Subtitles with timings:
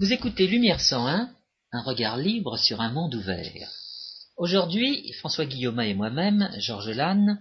[0.00, 1.28] Vous écoutez Lumière 101,
[1.72, 3.70] un regard libre sur un monde ouvert.
[4.38, 7.38] Aujourd'hui, François Guillaume et moi-même, Georges Lannes,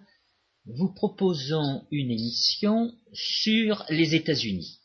[0.66, 4.82] vous proposons une émission sur les États-Unis.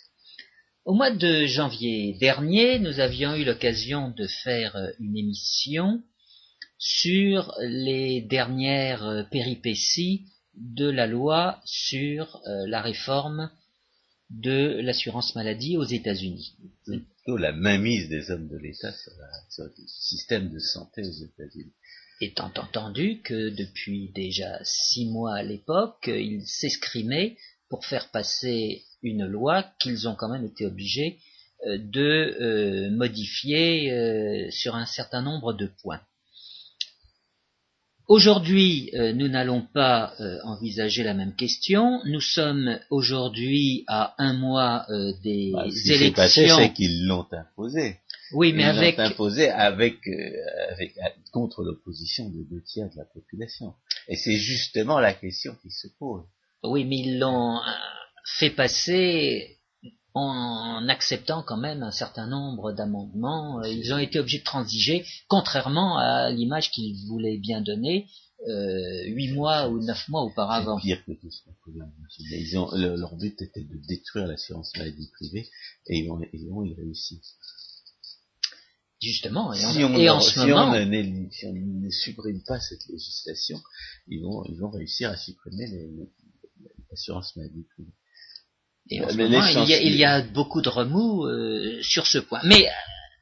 [0.89, 6.03] Au mois de janvier dernier, nous avions eu l'occasion de faire une émission
[6.79, 10.25] sur les dernières péripéties
[10.55, 13.51] de la loi sur euh, la réforme
[14.31, 16.57] de l'assurance maladie aux États-Unis.
[16.87, 19.13] Plutôt la mainmise des hommes de l'État sur,
[19.51, 21.75] sur, le système de santé aux États-Unis.
[22.23, 27.37] Étant entendu que depuis déjà six mois à l'époque, ils s'escrimaient
[27.69, 31.19] pour faire passer une loi qu'ils ont quand même été obligés
[31.67, 36.01] euh, de euh, modifier euh, sur un certain nombre de points.
[38.07, 42.01] Aujourd'hui, nous n'allons pas envisager la même question.
[42.07, 44.87] Nous sommes aujourd'hui à un mois
[45.23, 46.15] des bah, ce qui élections.
[46.15, 47.99] Passé, c'est qu'ils l'ont imposé.
[48.33, 49.99] Oui, mais Ils avec l'ont imposé avec,
[50.71, 50.95] avec
[51.33, 53.75] contre l'opposition de deux tiers de la population.
[54.09, 56.23] Et c'est justement la question qui se pose.
[56.63, 57.61] oui, mais ils l'ont
[58.37, 59.57] fait passer
[60.15, 63.61] en acceptant quand même un certain nombre d'amendements.
[63.61, 68.09] Euh, Ils ont été obligés de transiger, contrairement à l'image qu'ils voulaient bien donner
[68.49, 70.79] euh, huit mois ou neuf mois auparavant.
[70.79, 71.31] Pire que tout.
[72.31, 75.49] Ils ont, le- leur but était de détruire l'assurance maladie privée
[75.87, 77.21] et ils ont, ils ont y réussi.
[79.01, 81.91] Justement, et en, Si on, et en ne- ce si moment, ne- si on ne
[81.91, 83.61] supprime pas cette législation,
[84.09, 85.67] ils vont, ils vont réussir à supprimer
[86.91, 87.93] l'assurance maladie privée.
[88.91, 91.25] Et en ce mais moment, il, y a, chances- il y a beaucoup de remous
[91.27, 92.41] euh, sur ce point.
[92.45, 92.71] Mais euh,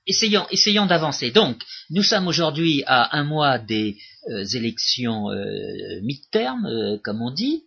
[0.06, 1.31] essayons, essayons d'avancer.
[1.31, 3.97] Donc, nous sommes aujourd'hui à un mois des
[4.31, 7.65] euh, élections euh, mi-terme, euh, comme on dit.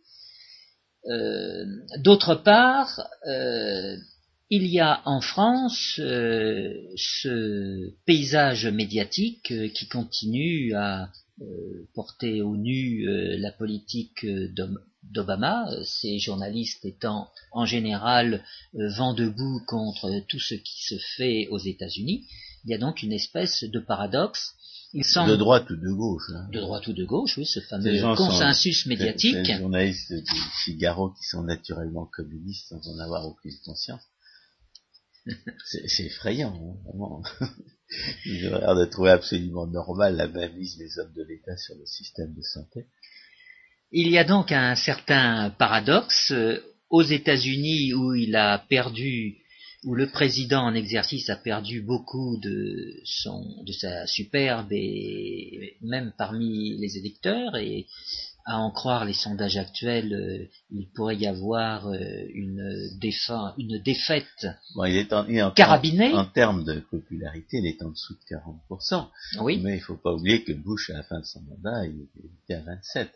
[1.10, 1.66] Euh,
[2.00, 3.96] D'autre part, euh,
[4.50, 11.06] il y a en France euh, ce paysage médiatique euh, qui continue à euh,
[11.94, 14.48] porter au nu euh, la politique euh,
[15.04, 18.44] d'Obama, euh, ces journalistes étant en général
[18.76, 22.26] euh, vent debout contre tout ce qui se fait aux États-Unis.
[22.66, 24.54] Il y a donc une espèce de paradoxe.
[24.94, 26.32] Il semble De droite ou de gauche.
[26.36, 26.48] hein.
[26.52, 29.36] de droite ou de gauche, oui, ce fameux sont- consensus médiatique.
[29.48, 34.02] Les journalistes du Figaro qui sont naturellement communistes sans en avoir aucune conscience.
[35.66, 37.22] C'est c'est effrayant, hein, vraiment.
[38.26, 41.86] Ils ont l'air de trouver absolument normal la mainmise des hommes de l'État sur le
[41.86, 42.86] système de santé.
[43.92, 49.38] Il y a donc un certain paradoxe euh, aux États-Unis où il a perdu,
[49.84, 56.14] où le président en exercice a perdu beaucoup de son, de sa superbe et même
[56.18, 57.88] parmi les électeurs et
[58.46, 61.98] à en croire les sondages actuels, euh, il pourrait y avoir euh,
[62.34, 62.62] une,
[63.00, 66.14] défa- une défaite Bon, il est en, il est en, carabinée.
[66.14, 69.08] en termes de popularité, il est en dessous de 40%.
[69.42, 72.08] Oui, Mais il faut pas oublier que Bush, à la fin de son mandat, il
[72.44, 73.12] était à 27.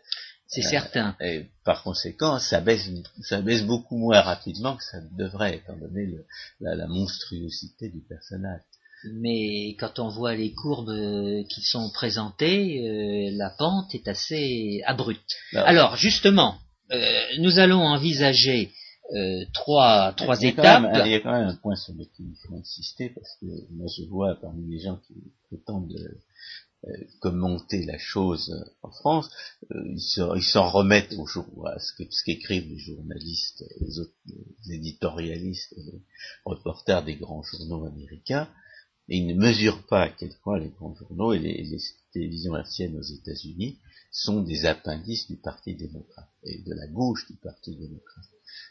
[0.46, 1.16] c'est Euh, certain.
[1.20, 2.88] Et par conséquent, ça baisse,
[3.22, 6.26] ça baisse beaucoup moins rapidement que ça ne devrait, étant donné le-
[6.60, 8.60] la, la monstruosité du personnage.
[9.12, 14.82] Mais quand on voit les courbes euh, qui sont présentées, euh, la pente est assez
[14.86, 15.36] abrupte.
[15.52, 16.56] Alors, Alors justement,
[16.92, 18.70] euh, nous allons envisager
[19.14, 20.82] euh, trois, trois il étapes.
[20.82, 23.46] même il y a quand même un point sur lequel il faut insister, parce que
[23.72, 25.14] moi je vois parmi les gens qui
[25.48, 25.92] prétendent
[26.86, 29.30] euh, commenter la chose euh, en France,
[29.72, 33.64] euh, ils se- ils s'en remettent au jour, à ce que- ce qu'écrivent les journalistes,
[33.80, 34.12] les autres
[34.66, 36.02] les éditorialistes, les
[36.44, 38.48] reporters des grands journaux américains,
[39.08, 41.78] et ils ne mesurent pas à quel point les grands journaux et les,
[42.12, 43.78] télévisions hertziennes aux États-Unis
[44.12, 48.24] sont des appendices du Parti démocrate et de la gauche du Parti démocrate.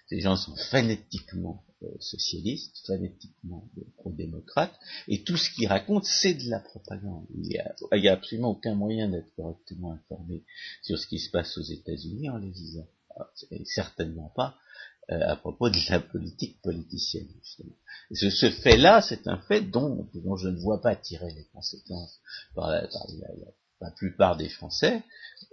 [0.07, 4.73] Ces gens sont phonétiquement euh, socialistes, phonétiquement euh, pro-démocrates,
[5.09, 7.25] et tout ce qu'ils racontent, c'est de la propagande.
[7.35, 10.43] Il n'y a, absolument aucun moyen d'être correctement informé
[10.81, 12.87] sur ce qui se passe aux États-Unis en les lisant.
[13.15, 14.57] Alors, Et certainement pas
[15.09, 17.75] à propos de la politique politicienne, justement.
[18.11, 22.19] Et ce, fait-là, c'est un fait dont, dont je ne vois pas tirer les conséquences
[22.55, 23.51] par la, par la- la-
[23.81, 25.03] la plupart des Français,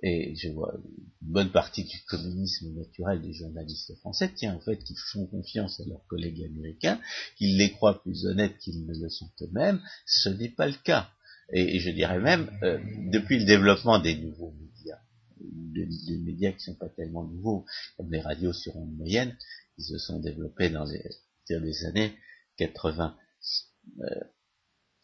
[0.05, 4.77] et je vois une bonne partie du communisme naturel des journalistes français tient au fait
[4.85, 7.01] qu'ils font confiance à leurs collègues américains,
[7.37, 9.81] qu'ils les croient plus honnêtes qu'ils ne le sont eux-mêmes.
[10.07, 11.09] Ce n'est pas le cas.
[11.53, 12.79] Et, et je dirais même, euh,
[13.11, 15.01] depuis le développement des nouveaux médias,
[15.41, 17.65] des, des médias qui sont pas tellement nouveaux,
[17.97, 19.37] comme les radios sur ondes moyennes,
[19.77, 22.15] qui se sont développés dans les, années
[22.57, 23.17] 80.
[24.01, 24.05] Euh,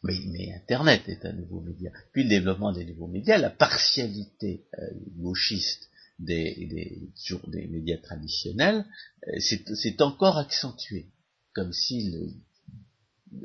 [0.02, 1.90] mais, Internet est un nouveau média.
[2.12, 5.88] Puis le développement des nouveaux médias, la partialité euh, gauchiste
[6.18, 8.86] des, des, médias traditionnels
[9.28, 11.10] euh, c'est encore accentué,
[11.54, 12.34] comme s'il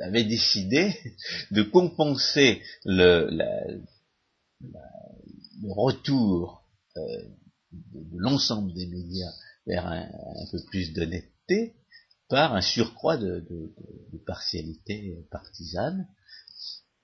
[0.01, 0.93] avait décidé
[1.51, 3.81] de compenser le
[5.63, 6.60] retour
[6.97, 7.23] euh,
[7.71, 9.31] de, l'ensemble des médias
[9.65, 10.07] vers un,
[10.51, 11.75] peu plus d'honnêteté
[12.27, 13.45] par un surcroît de,
[14.25, 16.07] partialité partisane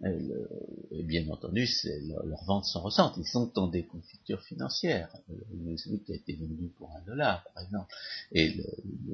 [0.04, 1.68] et bien entendu,
[2.04, 3.14] leur, leur, vente s'en ressent.
[3.18, 5.12] Ils sont dans des confitures financières.
[5.54, 7.94] Newsweek a été vendu pour un dollar, par exemple.
[8.32, 8.56] Et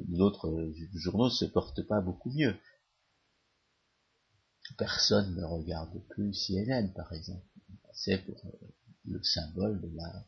[0.09, 2.55] l'autre journaux ne se porte pas beaucoup mieux.
[4.77, 7.45] Personne ne regarde plus CNN, par exemple.
[7.93, 8.33] C'est euh,
[9.05, 10.25] le symbole de la,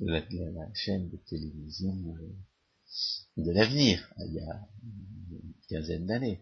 [0.00, 6.40] de la, chaîne de télévision euh, de l'avenir, il y a une quinzaine d'années.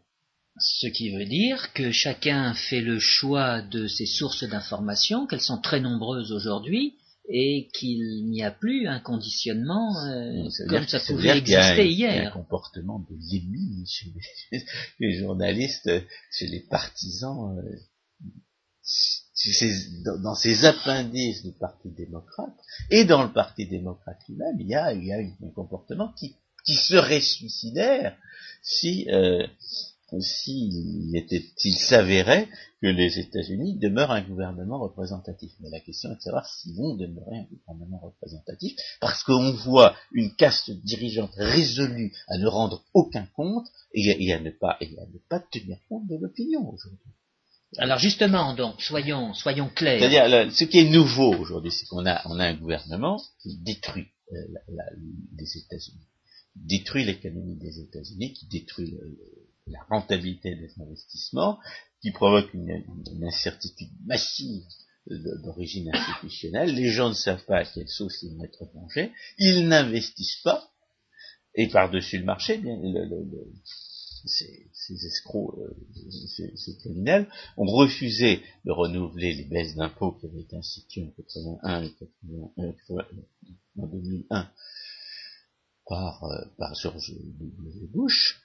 [0.58, 5.60] Ce qui veut dire que chacun fait le choix de ses sources d'information, qu'elles sont
[5.60, 11.88] très nombreuses aujourd'hui, et qu'il n'y a plus un conditionnement euh, comme ça pouvait exister
[11.88, 12.14] hier.
[12.14, 14.12] Il y a un comportement de limite chez
[14.98, 15.90] les, journalistes,
[16.32, 17.76] chez les partisans, euh,
[20.23, 22.55] dans ces appendices du Parti démocrate,
[22.91, 26.37] et dans le Parti démocrate lui-même, il y a, il y a un comportement qui,
[26.65, 28.17] qui serait suicidaire
[28.62, 29.47] si euh,
[30.21, 32.49] s'il s'avérait
[32.81, 35.53] que les États-Unis demeurent un gouvernement représentatif.
[35.61, 39.97] Mais la question est de savoir s'ils vont demeurer un gouvernement représentatif, parce qu'on voit
[40.12, 45.06] une caste dirigeante résolue à ne rendre aucun compte et, à, ne pas, et à
[45.06, 46.99] ne pas tenir compte de l'opinion aujourd'hui.
[47.78, 49.98] Alors justement, donc, soyons, soyons clairs.
[49.98, 54.08] C'est-à-dire, ce qui est nouveau aujourd'hui, c'est qu'on a, on a un gouvernement qui détruit
[54.32, 54.36] euh,
[55.38, 56.06] les États-Unis,
[56.54, 59.19] détruit l'économie des États-Unis, qui détruit le,
[59.66, 61.58] la rentabilité des investissements,
[62.00, 62.84] qui provoque une,
[63.24, 64.64] incertitude massive
[65.06, 66.74] d'origine institutionnelle.
[66.74, 69.12] Les gens ne savent pas à quelle sauce ils vont être mangés.
[69.38, 70.69] Ils n'investissent pas.
[71.54, 72.78] Et par-dessus le marché, bien,
[74.28, 75.74] ces, escrocs, euh,
[76.56, 81.82] ces, criminels, ont refusé de renouveler les baisses d'impôts qui avaient été instituées en 81
[81.82, 81.94] et
[82.90, 83.02] euh,
[83.78, 84.50] en 2001
[85.86, 87.88] par, euh, par George W.
[87.92, 88.42] Bush,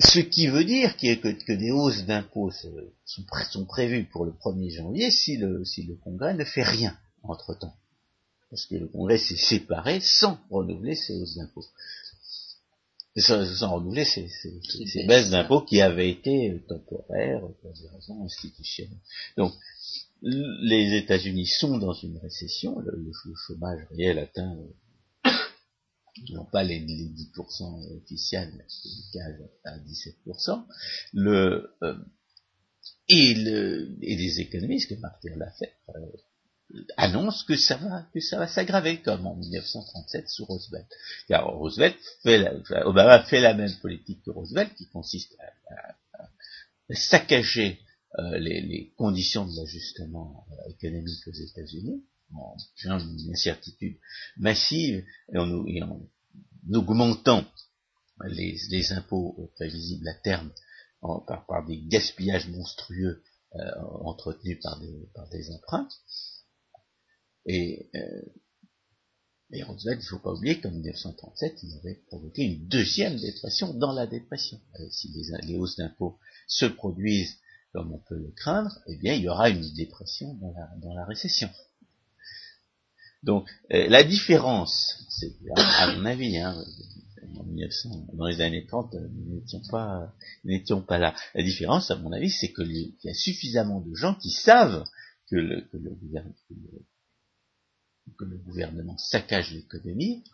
[0.00, 2.52] ce qui veut dire que, des hausses d'impôts
[3.04, 5.64] sont, prévues pour le 1er janvier si le,
[6.04, 7.74] Congrès ne fait rien entre-temps.
[8.50, 11.64] Parce que le Congrès s'est séparé sans renouveler ces hausses d'impôts.
[13.20, 14.28] Sans, renouveler ces,
[15.06, 18.98] baisses d'impôts qui avaient été temporaires pour des raisons institutionnelles.
[19.36, 19.52] Donc,
[20.22, 23.12] les États-Unis sont dans une récession, le
[23.46, 24.56] chômage réel atteint
[26.30, 28.64] non pas les, 10% officiels, mais
[29.14, 29.20] les
[29.64, 30.64] à 17%,
[31.14, 31.94] le, euh,
[33.08, 36.00] et, le, et les économistes, comme Martin l'a fait, euh,
[36.96, 40.86] annoncent que ça va, que ça va s'aggraver, comme en 1937 sous Roosevelt.
[41.28, 46.24] Car Roosevelt fait la, Obama fait la même politique que Roosevelt, qui consiste à,
[46.94, 47.80] saccager
[48.18, 52.02] euh, les, conditions de l'ajustement euh, économique aux États-Unis,
[52.34, 53.98] en créant une incertitude
[54.36, 55.50] massive et en,
[56.72, 57.44] augmentant
[58.26, 60.50] les, impôts prévisibles à terme
[61.00, 63.22] par, des gaspillages monstrueux
[63.54, 65.88] euh, entretenus par des, emprunts.
[67.46, 68.22] Et, euh,
[69.50, 73.72] et Roosevelt, il ne faut pas oublier qu'en 1937, il avait provoqué une deuxième dépression
[73.74, 74.60] dans la dépression.
[74.78, 75.10] Euh, si
[75.42, 77.38] les, hausses d'impôts se produisent
[77.72, 80.34] comme on peut le craindre, eh bien, il y aura une dépression
[80.80, 81.48] dans la récession.
[83.22, 86.56] Donc euh, la différence, c'est à, mon avis, hein,
[87.36, 90.14] en 1900, dans les années 30, euh, nous n'étions pas,
[90.44, 91.14] n'étions pas là.
[91.34, 94.84] La différence, à mon avis, c'est qu'il y a suffisamment de gens qui savent
[95.30, 95.78] que le, que
[98.44, 100.24] gouvernement saccage l'économie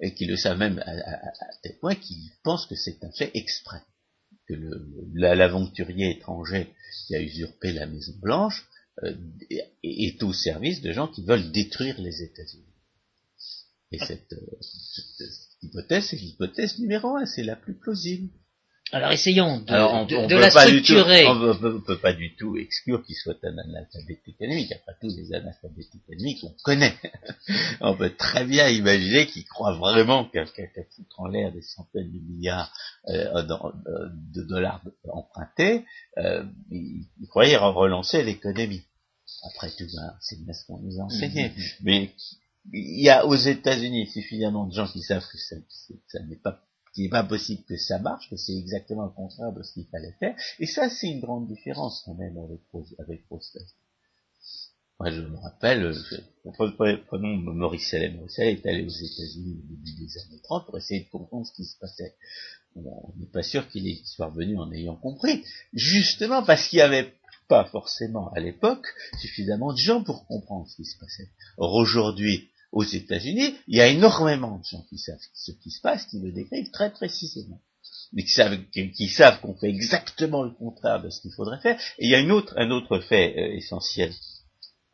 [0.00, 1.30] et qui le savent même à,
[1.62, 3.82] tel point qu'ils pensent que c'est un fait exprès,
[4.48, 4.54] que
[5.14, 6.72] l'aventurier étranger
[7.06, 8.66] qui a usurpé la Maison Blanche
[9.02, 9.14] euh,
[9.82, 12.64] est au service de gens qui veulent détruire les États-Unis.
[13.92, 18.30] Et cette, euh, cette hypothèse, c'est l'hypothèse numéro un, c'est la plus plausible.
[18.92, 21.26] Alors essayons de, la structurer.
[21.26, 24.72] on ne peut, pas du tout exclure qu'il soit un analphabète économique.
[24.72, 26.94] Après tout, les analphabètes économiques, on connaît.
[27.80, 32.18] on peut très bien imaginer qu'il croit vraiment qu'à foutre en l'air des centaines de
[32.18, 32.72] milliards
[33.08, 35.84] euh, euh, de dollars empruntés,
[36.18, 38.82] euh, il, croyait relancer l'économie.
[39.44, 41.52] Après tout, ben, c'est bien ce qu'on nous a enseigné.
[41.82, 42.12] Mais
[42.72, 46.60] il y a aux États-Unis suffisamment de gens qui savent que ça n'est pas
[46.92, 49.86] qu'il n'est pas possible que ça marche, que c'est exactement le contraire de ce qu'il
[49.86, 50.34] fallait faire.
[50.58, 52.60] Et ça, c'est une grande différence quand même avec,
[52.98, 55.94] avec Moi, je me rappelle,
[57.06, 58.10] prenons Maurice Allais.
[58.10, 61.52] Maurice est allé aux États-Unis au début des années 30 pour essayer de comprendre ce
[61.52, 62.14] qui se passait.
[62.74, 65.44] on n'est pas sûr qu'il soit revenu en ayant compris.
[65.72, 67.14] Justement parce qu'il n'y avait
[67.48, 68.86] pas forcément à l'époque
[69.18, 71.28] suffisamment de gens pour comprendre ce qui se passait.
[71.58, 75.80] Or aujourd'hui, aux États-Unis, il y a énormément de gens qui savent ce qui se
[75.80, 77.60] passe, qui le décrivent très précisément,
[78.12, 81.80] mais qui savent, qu'on fait exactement le contraire de ce qu'il faudrait faire.
[81.98, 84.12] Et il y a un autre fait euh, essentiel,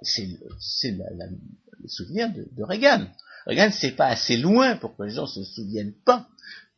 [0.02, 3.06] c'est le souvenir de, Reagan.
[3.46, 6.28] Reagan, c'est pas assez loin pour que les gens se souviennent pas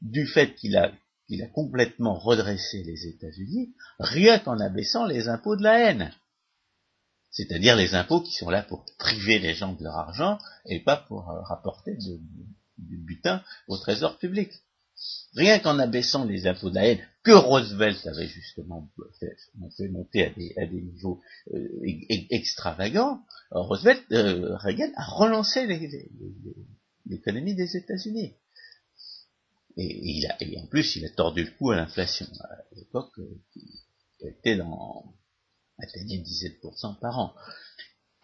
[0.03, 0.93] du fait qu'il a,
[1.29, 6.13] qu'il a complètement redressé les États-Unis, rien qu'en abaissant les impôts de la haine
[7.39, 10.97] c'est-à-dire les impôts qui sont là pour priver les gens de leur argent et pas
[10.97, 14.51] pour euh, rapporter du butin au trésor public.
[15.35, 18.91] Rien qu'en abaissant les impôts de la haine, que Roosevelt avait justement
[19.21, 19.37] fait,
[19.89, 20.25] monter
[20.57, 21.21] à des, niveaux
[21.55, 21.69] euh,
[22.31, 23.21] extravagants,
[23.53, 25.65] Roosevelt, euh, Reagan a relancé
[27.07, 28.35] l'économie des États-Unis.
[29.77, 32.27] Et, et, en plus, il a tordu le cou à l'inflation.
[32.43, 33.15] À l'époque,
[33.53, 33.81] qui
[34.23, 35.15] était dans,
[35.79, 37.35] atteignait 17% par an.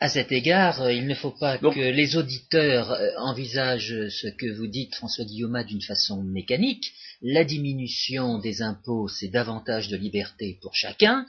[0.00, 4.52] À cet égard, euh, il ne faut pas que les auditeurs euh, envisagent ce que
[4.52, 6.92] vous dites, François Guillaume, d'une façon mécanique.
[7.22, 11.24] La diminution des impôts, c'est davantage de liberté pour chacun,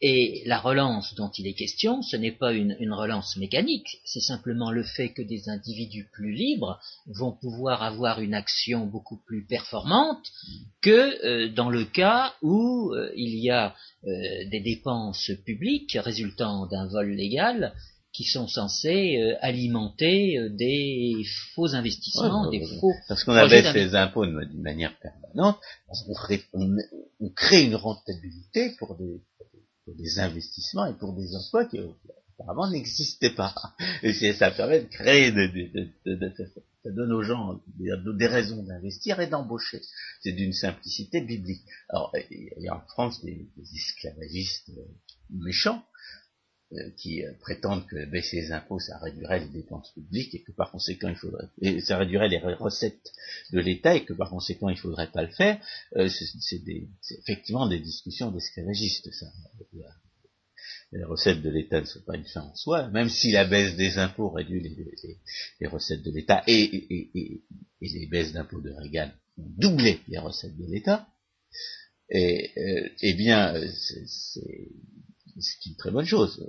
[0.00, 4.70] et la relance dont il est question, ce n'est pas une, relance mécanique, c'est simplement
[4.70, 10.30] le fait que des individus plus libres vont pouvoir avoir une action beaucoup plus performante
[10.80, 13.74] que euh, dans le cas où euh, il y a
[14.04, 14.10] euh,
[14.50, 17.72] des dépenses publiques résultant d'un vol légal
[18.12, 21.24] qui sont censées alimenter des
[21.56, 25.58] faux investissements, des faux parce qu'on abaisse les impôts d'une manière permanente,
[27.18, 29.20] on crée une rentabilité pour des
[29.84, 31.78] pour des investissements et pour des emplois qui
[32.38, 33.54] apparemment n'existaient pas.
[34.02, 35.32] Et ça permet de créer,
[36.82, 39.80] ça donne aux gens des, raisons d'investir et d'embaucher.
[40.20, 41.64] C'est d'une simplicité biblique.
[41.88, 44.82] Alors, il y a en France des, esclavagistes euh,
[45.30, 45.84] méchants
[46.96, 50.70] qui euh, prétendent que baisser les impôts, ça réduirait les dépenses publiques et que par
[50.70, 51.48] conséquent il faudrait,
[51.80, 53.12] ça réduirait les recettes
[53.52, 55.60] de l'État et que par conséquent il faudrait pas le faire.
[55.92, 56.62] c'est
[57.18, 59.26] effectivement des discussions d'esclavagistes, ça
[60.94, 63.76] les recettes de l'État ne sont pas une fin en soi, même si la baisse
[63.76, 64.60] des impôts réduit
[65.60, 67.42] les, recettes de l'État et,
[67.80, 71.08] les baisses d'impôts de Reagan ont doublé les recettes de l'État,
[72.10, 74.68] et, euh, eh bien, c'est
[75.66, 76.44] une très bonne chose.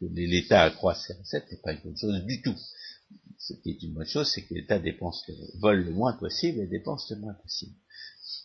[0.00, 2.56] Que l'État accroisse ses recettes n'est pas une bonne chose du tout.
[3.38, 5.24] Ce qui est une bonne chose, c'est que l'État dépense,
[5.58, 7.74] vole le moins possible et dépense le moins possible.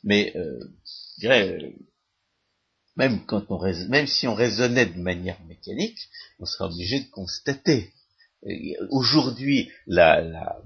[0.04, 0.60] Mais, euh,
[1.16, 1.76] je dirais,
[2.96, 6.10] même quand on même si on raisonnait de manière mécanique,
[6.40, 7.94] on serait obligé de constater.
[8.90, 10.62] Aujourd'hui, la, la,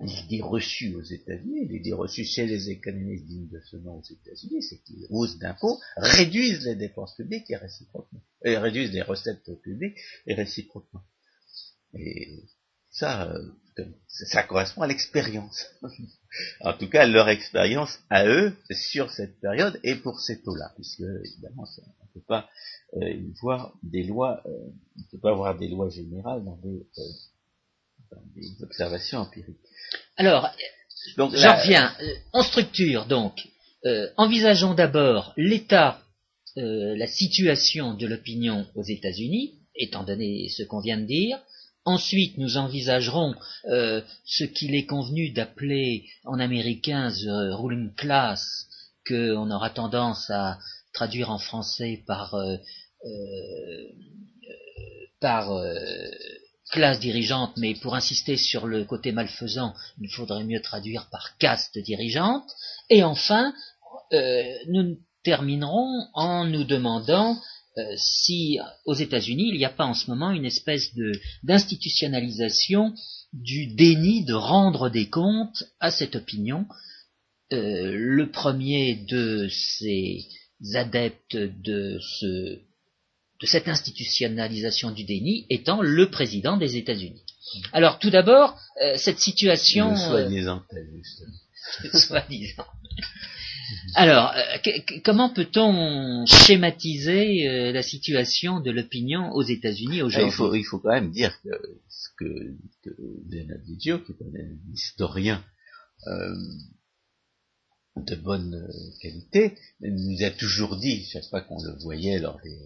[0.00, 4.62] l'idée reçue aux États-Unis, l'idée reçue chez les économistes dignes de ce nom aux États-Unis,
[4.62, 9.50] c'est que les hausses d'impôts réduisent les dépenses publiques et réciproquement, et réduisent les recettes
[9.62, 11.02] publiques et réciproquement.
[11.94, 12.44] Et
[12.90, 15.66] ça, euh, ça correspond à l'expérience.
[16.60, 21.00] en tout cas, leur expérience à eux sur cette période et pour ces taux-là, puisque
[21.00, 22.48] évidemment, on ne peut pas
[22.96, 26.86] euh, voir des lois, euh, on peut pas avoir des lois générales dans des,
[28.10, 29.60] dans des observations empiriques.
[30.16, 30.50] Alors,
[31.16, 31.92] donc, j'en reviens.
[32.32, 33.48] En structure, donc,
[34.16, 36.00] envisageons d'abord l'état,
[36.56, 41.38] la situation de l'opinion aux États-Unis, étant donné ce qu'on vient de dire,
[41.86, 48.66] Ensuite, nous envisagerons euh, ce qu'il est convenu d'appeler en américain the ruling class,
[49.08, 50.58] qu'on aura tendance à
[50.92, 52.56] traduire en français par, euh,
[53.06, 53.88] euh,
[55.20, 55.50] par
[56.70, 61.78] classe dirigeante, mais pour insister sur le côté malfaisant, il faudrait mieux traduire par caste
[61.78, 62.48] dirigeante.
[62.88, 63.52] Et enfin,
[64.68, 67.36] nous terminerons en nous demandant
[67.78, 70.90] euh, si aux États-Unis il n'y a pas en ce moment une espèce
[71.44, 72.94] d'institutionnalisation
[73.32, 76.66] du déni de rendre des comptes à cette opinion.
[77.52, 80.26] Euh, le premier de ces
[80.74, 82.58] adeptes de, ce,
[83.40, 87.22] de cette institutionnalisation du déni étant le président des États-Unis.
[87.72, 89.96] Alors tout d'abord, euh, cette situation...
[89.96, 90.62] Soi-disant.
[91.92, 92.66] Soi-disant.
[93.94, 94.70] Alors, euh,
[95.04, 100.32] comment peut-on schématiser euh, la situation de l'opinion aux États-Unis aujourd'hui?
[100.58, 101.50] il faut, quand même dire que
[101.88, 102.90] ce que, que
[103.30, 105.44] Leonard qui est un historien,
[106.06, 106.34] euh,
[107.96, 108.66] de bonne
[109.02, 112.58] qualité, nous a toujours dit, chaque fois qu'on le voyait lors des,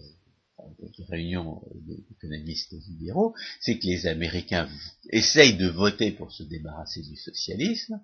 [1.09, 4.69] réunions d'économistes libéraux, c'est que les Américains
[5.09, 8.01] essayent de voter pour se débarrasser du socialisme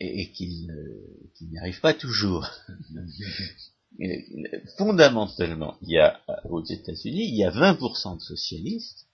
[0.00, 0.70] et, qu'ils
[1.40, 2.48] n'y arrivent pas toujours.
[4.76, 9.06] Fondamentalement, il y a aux États-Unis, il y a 20% de socialistes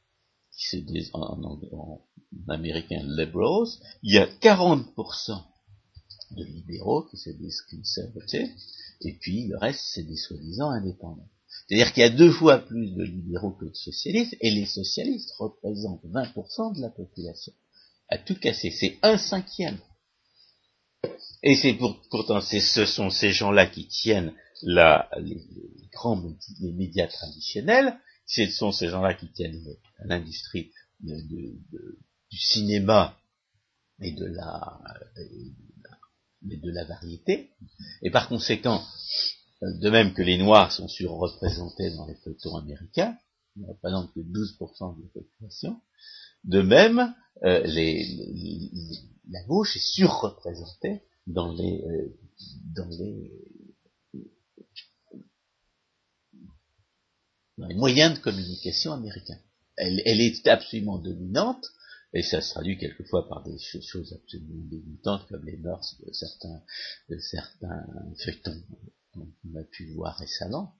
[0.52, 1.42] qui se disent en,
[1.72, 2.02] en
[2.48, 3.68] américain liberals,
[4.02, 5.42] il y a 40%
[6.32, 8.50] de libéraux qui se disent conservatifs,
[9.02, 11.28] et puis le reste, c'est des soi-disant indépendants.
[11.70, 15.30] C'est-à-dire qu'il y a deux fois plus de libéraux que de socialistes, et les socialistes
[15.38, 17.52] représentent 20% de la population.
[18.08, 19.78] À tout casser, c'est un cinquième.
[21.44, 21.74] Et c'est
[22.10, 26.20] pourtant, ce sont ces gens-là qui tiennent les, grands
[26.60, 27.96] médias traditionnels,
[28.26, 29.64] ce sont ces gens-là qui tiennent
[30.04, 33.16] l'industrie du cinéma
[34.02, 34.26] et de
[36.72, 37.52] la variété.
[38.02, 38.84] Et par conséquent,
[39.62, 43.16] de même que les Noirs sont surreprésentés dans les feuilletons américains,
[43.56, 45.80] ils ne que 12% de la population,
[46.44, 47.14] de même,
[47.44, 47.66] euh,
[49.28, 52.16] la gauche est surreprésentée dans les, euh,
[52.74, 53.32] dans les,
[57.58, 59.40] dans les moyens de communication américains.
[59.76, 61.66] Elle, est absolument dominante,
[62.12, 66.62] et ça se traduit quelquefois par des choses absolument dégoûtantes comme les mœurs de certains
[68.18, 68.62] feuilletons
[69.12, 70.74] qu'on a pu voir récemment.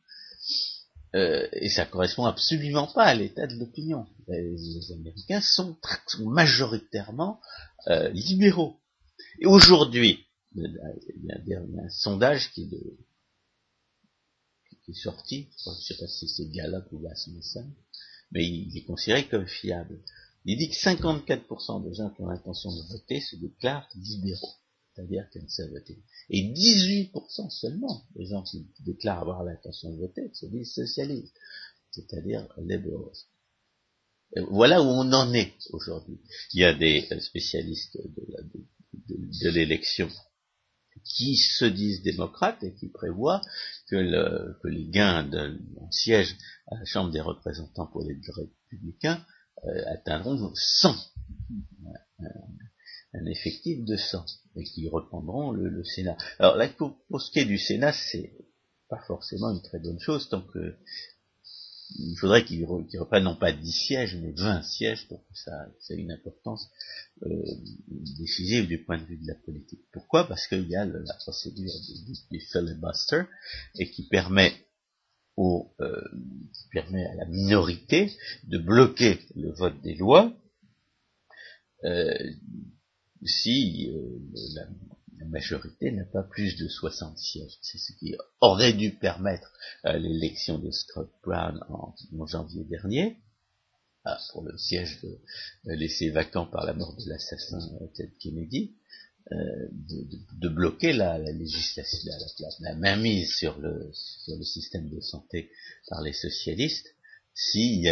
[1.17, 4.07] Euh, et ça correspond absolument pas à l'état de l'opinion.
[4.29, 7.41] Les, Américains sont, sont majoritairement
[7.89, 8.77] euh, libéraux.
[9.41, 12.97] Et aujourd'hui, il, y a un sondage qui est, de,
[14.85, 17.73] qui est sorti, je ne sais pas si c'est Gallup ou Rasmussen,
[18.33, 19.99] mais il est considéré comme fiable.
[20.45, 24.55] Il dit que 54% des gens qui ont l'intention de voter se déclarent libéraux,
[24.95, 26.03] c'est-à-dire qu'ils ne savent voter.
[26.31, 31.37] Et 18% seulement des gens qui déclarent avoir l'intention de voter se disent socialistes,
[31.91, 33.13] c'est-à-dire libéraux.
[34.51, 36.21] Voilà où on en est aujourd'hui.
[36.53, 37.99] Il y a des spécialistes
[38.95, 40.09] de l'élection
[41.05, 43.41] qui se disent démocrates et qui prévoient
[43.89, 43.97] que,
[44.69, 45.59] les gains de
[45.91, 46.37] siège
[46.69, 49.25] à la Chambre des représentants pour les républicains
[49.65, 50.97] euh, atteindront 100,
[53.15, 54.25] un, effectif de 100,
[54.57, 56.17] et qui reprendront le, Sénat.
[56.39, 58.33] Alors là, pour, ce qui est du Sénat, c'est
[58.89, 60.77] pas forcément une très bonne chose, tant que
[61.99, 65.67] il faudrait qu'il qu reprenne non pas 10 sièges, mais 20 sièges pour que ça,
[65.91, 66.71] ait une importance
[67.23, 67.43] euh,
[67.89, 69.81] décisive du point de vue de la politique.
[69.93, 70.29] Pourquoi?
[70.29, 71.73] Parce qu'il y a la procédure
[72.07, 73.23] du, du, filibuster
[73.79, 74.53] et qui permet
[75.37, 76.01] au, euh,
[76.53, 78.13] qui permet à la minorité
[78.45, 80.33] de bloquer le vote des lois
[81.85, 82.15] euh,
[83.25, 84.19] si euh,
[84.55, 84.67] la,
[85.27, 87.59] majorité n'a pas plus de 60 sièges.
[87.61, 89.53] C'est ce qui aurait dû permettre
[89.85, 91.95] l'élection de Scott Brown en,
[92.27, 93.19] janvier dernier,
[94.07, 94.99] ah, pour le siège
[95.65, 97.61] laissé vacant par la mort de l'assassin
[97.95, 98.75] Ted Kennedy.
[99.33, 99.69] Euh,
[100.41, 101.99] de, bloquer la, législation,
[102.41, 105.53] la, la, mainmise sur le, sur le système de santé
[105.89, 106.89] par les socialistes
[107.35, 107.83] s'ils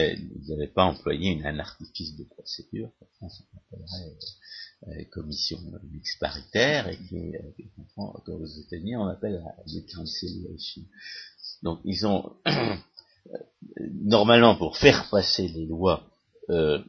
[0.48, 2.90] n'avaient pas employé un artifice de procédure,
[3.22, 3.26] euh,
[3.74, 3.78] euh,
[5.10, 5.58] commission
[5.90, 7.32] mixte paritaire, et qui,
[7.96, 10.82] aux États-Unis on appelle la reconciliation.
[11.62, 12.36] Donc ils ont
[13.90, 16.08] normalement pour faire passer les lois
[16.50, 16.82] euh,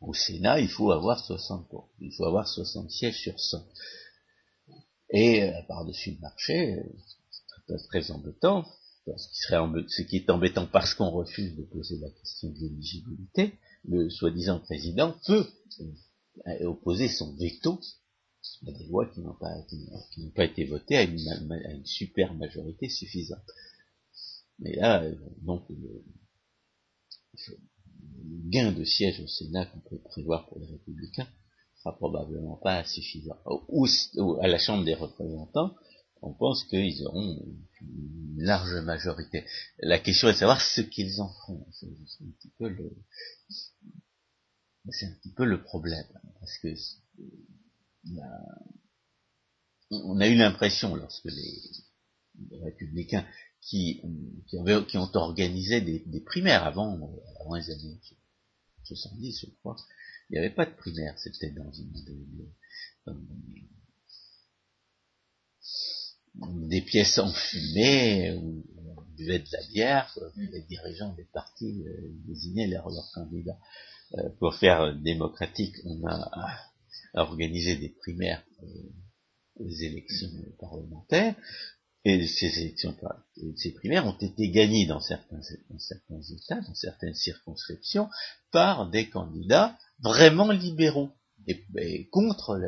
[0.00, 1.68] au Sénat, il faut avoir 60
[2.00, 3.64] il faut avoir 60 sièges sur 100.
[5.12, 6.82] Et euh, par-dessus le marché,
[7.30, 8.64] c'est très, embêtant,
[9.06, 9.58] ce qui, serait
[9.88, 14.60] ce qui est embêtant parce qu'on refuse de poser la question de l'éligibilité, le soi-disant
[14.60, 15.46] président peut
[15.80, 15.84] euh,
[16.64, 17.80] opposer son veto
[18.66, 23.44] à des lois qui n'ont pas, été votées à une, super majorité suffisante.
[24.58, 26.04] Mais là, euh, donc, le,
[28.48, 31.28] gain de sièges au Sénat qu'on peut prévoir pour les républicains
[31.76, 33.36] sera probablement pas suffisant.
[33.68, 33.86] Ou,
[34.40, 35.74] à la Chambre des représentants,
[36.22, 37.42] on pense qu'ils auront
[37.80, 39.44] une large majorité.
[39.78, 41.66] La question est de savoir ce qu'ils en feront.
[44.88, 46.06] C'est un petit peu le problème,
[46.40, 46.68] parce que
[49.90, 53.26] on a eu l'impression lorsque les républicains
[53.60, 54.00] qui,
[54.54, 57.12] ont organisé des, primaires avant,
[57.54, 58.00] les années
[58.84, 59.76] 70, je crois.
[60.28, 61.92] Il n'y avait pas de primaire, c'était dans une
[66.68, 72.68] des, pièces enfumées où on buvait de la bière, les dirigeants des partis euh, désignaient
[72.68, 73.58] leurs leur candidats.
[74.14, 76.58] Euh, pour faire démocratique, on a,
[77.14, 81.34] organisé des primaires euh, élections parlementaires,
[82.04, 82.96] et ces élections,
[83.56, 85.40] ces primaires ont été gagnées dans certains,
[86.08, 88.08] dans États, dans certaines circonscriptions,
[88.52, 91.10] par des candidats vraiment libéraux
[91.46, 92.58] et, contre,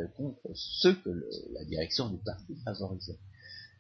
[0.55, 1.11] ceux que
[1.53, 3.19] la direction du parti favorisait.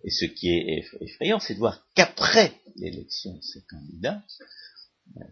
[0.05, 4.23] Et ce qui est effrayant, c'est de voir qu'après l'élection de ces candidats,
[5.17, 5.25] euh,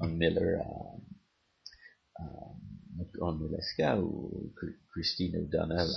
[0.00, 0.60] John Miller
[3.20, 4.52] en Alaska ou
[4.92, 5.88] Christine O'Donnell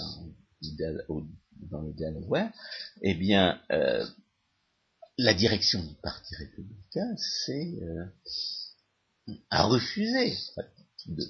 [1.70, 2.52] dans le Delaware,
[3.02, 4.06] eh bien, euh,
[5.18, 8.06] la direction du Parti républicain c'est euh,
[9.50, 10.36] a refusé
[11.06, 11.24] de,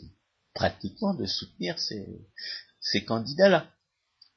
[0.53, 2.07] pratiquement de soutenir ces,
[2.79, 3.69] ces candidats-là.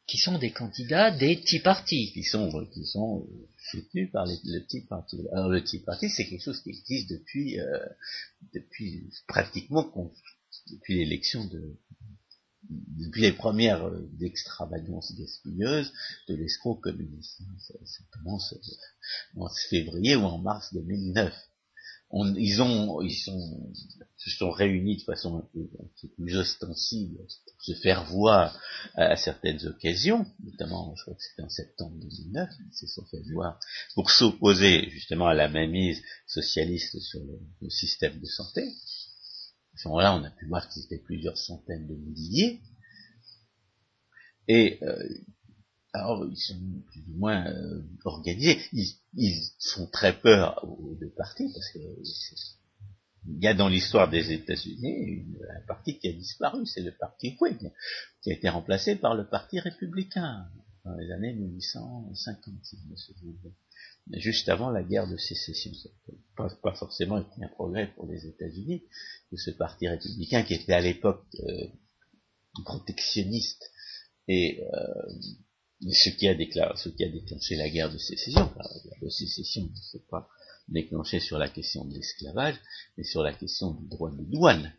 [0.06, 2.12] Qui sont des candidats des Tea Party.
[2.12, 5.18] Qui sont, qui sont soutenus par les, le Tea Party.
[5.32, 7.84] Alors le Tea Party, c'est quelque chose qui existe depuis, euh,
[8.54, 9.82] depuis pratiquement
[10.70, 11.76] depuis l'élection de,
[12.68, 15.92] depuis les premières euh, extravagances gaspilleuses
[16.28, 17.40] de l'escroc communiste.
[17.58, 18.54] Ça, commence
[19.36, 21.32] en février ou en mars 2009
[22.12, 23.72] ils ont, ils sont,
[24.16, 25.68] se sont réunis de façon un peu,
[26.16, 28.58] plus ostensible pour se faire voir
[28.94, 33.22] à, certaines occasions, notamment, je crois que c'était en septembre 2009, ils se sont fait
[33.32, 33.58] voir
[33.94, 38.62] pour s'opposer justement à la mainmise socialiste sur le, système de santé.
[39.76, 42.62] À ce moment-là, on a pu voir qu'ils étaient plusieurs centaines de milliers.
[44.48, 44.96] Et euh,
[45.92, 48.58] alors, ils sont plus ou moins euh, organisés.
[48.72, 49.42] Ils, ils,
[49.74, 51.78] font très peur aux deux partis parce que
[53.28, 57.36] il y a dans l'histoire des États-Unis un parti qui a disparu, c'est le parti
[57.40, 57.72] Whig,
[58.22, 60.48] qui a été remplacé par le parti républicain
[60.84, 62.96] dans les années 1850, si je me
[64.12, 65.72] juste avant la guerre de sécession.
[66.36, 68.82] Pas, pas forcément été un progrès pour les États-Unis,
[69.30, 71.66] que ce parti républicain qui était à l'époque euh,
[72.64, 73.70] protectionniste
[74.28, 76.34] et euh, ce qui a
[76.76, 80.28] ce qui a déclenché la guerre de sécession, la guerre de sécession ne s'est pas
[80.68, 82.56] déclenchée sur la question de l'esclavage,
[82.96, 84.72] mais sur la question du droit de douane.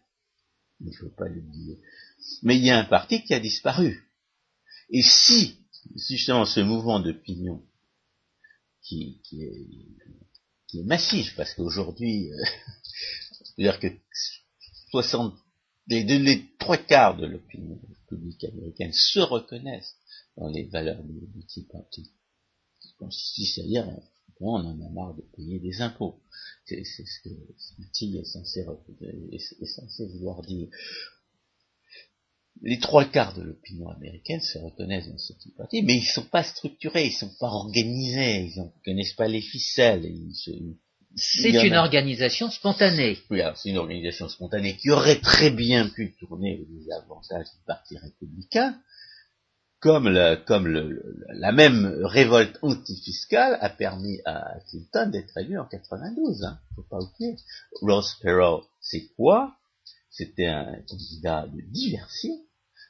[0.79, 1.79] Il ne faut pas l'oublier.
[2.43, 4.11] Mais il y a un parti qui a disparu.
[4.89, 5.57] Et si,
[5.95, 7.63] justement, ce mouvement d'opinion
[8.87, 9.21] qui,
[10.73, 12.43] est, massif, parce qu'aujourd'hui, euh,
[13.57, 13.87] dire que
[14.91, 15.33] 60,
[15.87, 19.95] les, trois quarts de l'opinion publique américaine se reconnaissent
[20.37, 22.11] dans les valeurs du, du type anti.
[22.97, 23.87] consiste à dire,
[24.39, 26.19] on en a marre de payer des impôts.
[26.65, 27.29] C'est ce que
[28.25, 28.65] censé,
[29.01, 30.67] est, censé vouloir dire.
[32.61, 36.25] Les trois quarts de l'opinion américaine se reconnaissent dans ce type parti, mais ils sont
[36.25, 40.09] pas structurés, ils sont pas organisés, ils ne connaissent pas les ficelles.
[41.15, 43.17] c'est une organisation spontanée.
[43.29, 47.97] Oui, c'est une organisation spontanée qui aurait très bien pu tourner aux avantages du Parti
[47.97, 48.75] républicain,
[49.79, 55.65] comme, la, comme le, la même révolte antifiscale a permis à Clinton d'être élu en
[55.65, 56.43] 92.
[56.43, 57.35] Hein, faut pas oublier.
[57.81, 59.55] Ross Perot, c'est quoi?
[60.09, 62.33] C'était un candidat de diversion,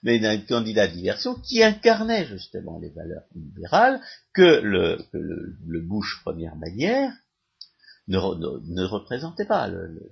[0.07, 3.99] mais un candidat de diversion qui incarnait justement les valeurs libérales
[4.33, 7.11] que le, Bush première manière
[8.07, 9.67] ne, représentait pas.
[9.67, 10.09] Le,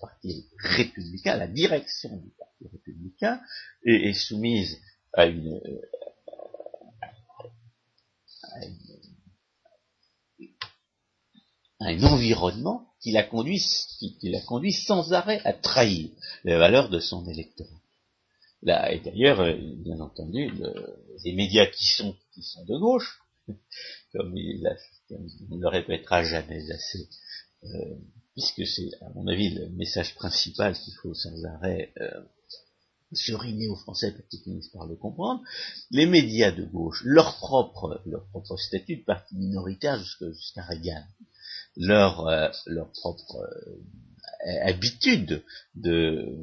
[0.00, 3.40] parti républicain, la direction du parti républicain
[3.84, 4.80] est, soumise
[5.12, 5.60] à une,
[11.78, 13.60] un environnement qui, l'a conduit
[14.72, 16.10] sans arrêt à trahir
[16.42, 17.81] les valeurs de son électorat.
[18.62, 20.50] Là, et d'ailleurs, euh, bien entendu,
[21.24, 23.20] les médias qui sont, qui sont de gauche,
[24.12, 24.62] comme il,
[25.10, 27.08] ne le répétera jamais assez,
[27.64, 27.96] euh,
[28.34, 32.22] puisque c'est, à mon avis, le message principal qu'il faut sans arrêt euh,
[33.12, 35.42] suriner aux Français pour qu'ils finissent par le comprendre,
[35.90, 41.04] les médias de gauche, leur propre, leur propre statut de parti minoritaire jusqu'à Reagan,
[41.76, 43.36] leur, euh, leur propre
[44.46, 45.42] euh, habitude
[45.74, 46.36] de,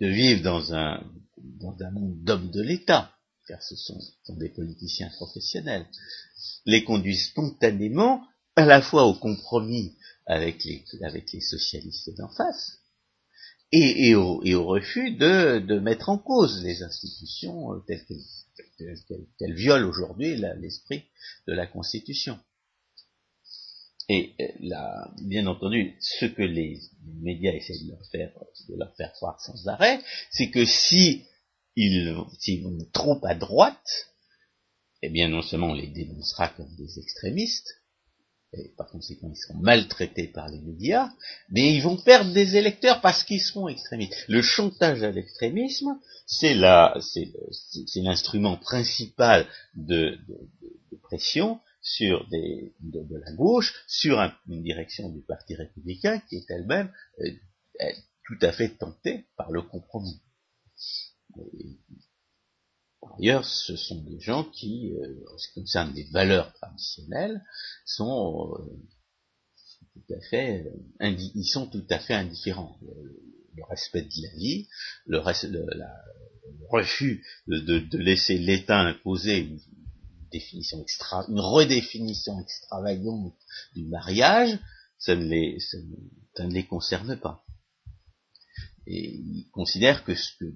[0.00, 1.02] de vivre dans un,
[1.38, 3.12] dans un monde d'hommes de l'État,
[3.46, 5.86] car ce sont, des politiciens professionnels,
[6.64, 8.22] les conduisent spontanément
[8.56, 12.78] à la fois au compromis avec les, avec les socialistes d'en face,
[13.72, 18.04] et, et, au, et, au, refus de, de, mettre en cause les institutions euh, telles
[19.38, 21.04] qu'elles violent aujourd'hui l'esprit
[21.46, 22.38] de la Constitution.
[24.08, 26.80] Et euh, là, bien entendu, ce que les
[27.22, 28.32] médias essaient de leur faire,
[28.68, 31.24] de leur faire croire sans arrêt, c'est que si
[31.76, 32.12] ils,
[32.62, 34.08] vont trop à droite,
[35.02, 37.82] eh bien non seulement on les dénoncera comme des extrémistes,
[38.52, 41.10] et par conséquent ils seront maltraités par les médias,
[41.50, 44.14] mais ils vont perdre des électeurs parce qu'ils seront extrémistes.
[44.28, 50.18] Le chantage à l'extrémisme, c'est l'instrument principal de,
[51.02, 54.18] pression sur des, de, la gauche, sur
[54.48, 57.30] une direction du Parti républicain qui est elle-même euh,
[58.24, 60.20] tout à fait tentée par le compromis.
[63.00, 67.40] Par ailleurs, ce sont des gens qui, euh, en ce qui concerne des valeurs traditionnelles,
[67.84, 68.64] sont euh,
[69.94, 70.66] tout à fait,
[71.02, 72.80] euh, ils sont tout à fait indifférents.
[73.54, 74.68] Le, respect de la vie,
[75.06, 75.18] le,
[76.68, 79.56] refus de, laisser l'État imposer
[80.30, 83.34] définition extra, une redéfinition extravagante
[83.74, 84.58] du mariage,
[84.98, 87.44] ça ne les, ça ne, les concerne pas.
[88.86, 90.54] Et ils considèrent que ce que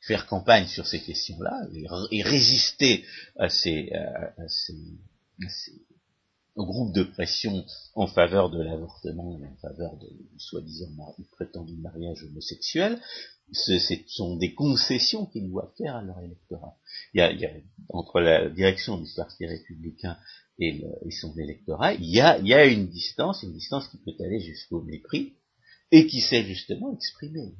[0.00, 1.66] faire campagne sur ces questions-là
[2.10, 3.04] et, résister
[3.38, 3.90] à ces,
[5.90, 5.93] au
[6.62, 7.64] groupe de pression
[7.94, 13.00] en faveur de l'avortement et en faveur de, soi-disant prétendu mariage homosexuel,
[13.52, 16.76] ce, sont des concessions qu'ils doivent faire à leur électorat.
[17.12, 17.50] Il y a,
[17.88, 20.16] entre la direction du Parti républicain
[20.58, 20.84] et,
[21.20, 24.40] son électorat, il y, a, il y a une distance, une distance qui peut aller
[24.40, 25.34] jusqu'au mépris,
[25.90, 27.54] et qui s'est justement exprimée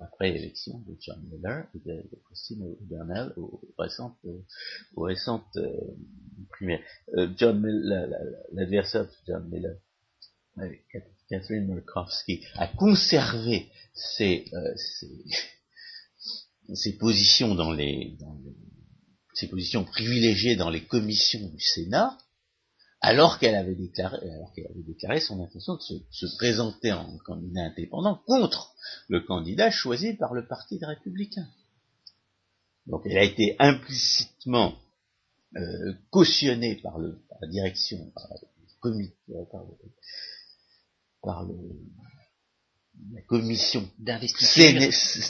[0.00, 4.18] après l'élection de John Miller et de, Christine O'Donnell aux récentes,
[4.94, 5.72] aux récentes euh,
[6.50, 6.82] primaires.
[7.14, 8.08] Euh, John Miller,
[8.52, 9.76] l'adversaire de John Miller,
[11.28, 15.24] Catherine Murkowski, a conservé ses, euh, ses,
[16.74, 18.16] ses, positions dans les
[19.34, 22.16] ses positions privilégiées dans les commissions du Sénat,
[23.06, 27.66] alors qu'elle avait déclaré, alors qu'elle avait déclaré son intention de se, présenter en candidat
[27.66, 28.74] indépendant contre
[29.08, 31.48] le candidat choisi par le Parti des Républicains.
[32.86, 34.74] Donc elle a été implicitement
[35.54, 38.26] euh, cautionnée par, le, la direction, par,
[38.82, 39.08] le
[41.22, 41.54] par, le,
[43.12, 43.88] la commission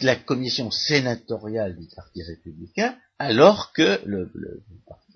[0.00, 4.64] la commission sénatoriale du Parti républicain, alors que le, le,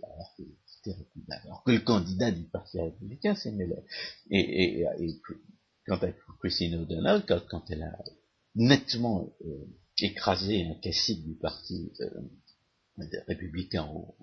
[0.03, 0.43] alors que
[0.87, 3.83] le candidat du Parti républicain, c'est Miller.
[4.31, 4.85] Et,
[5.87, 6.09] quant à
[6.41, 7.99] Christine O'Donnell, quand, elle a
[8.55, 9.67] nettement euh,
[9.99, 14.15] écrasé un classique du Parti euh, républicain au,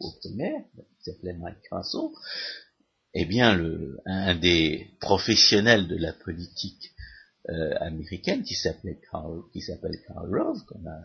[0.00, 0.62] au primaire,
[0.98, 2.14] qui s'appelait Mike Crasso,
[3.14, 3.58] eh bien,
[4.06, 6.94] un des professionnels de la politique
[7.48, 9.00] euh, américaine, qui s'appelait
[9.52, 9.62] qui
[10.06, 11.02] Karl Rove, qu'on a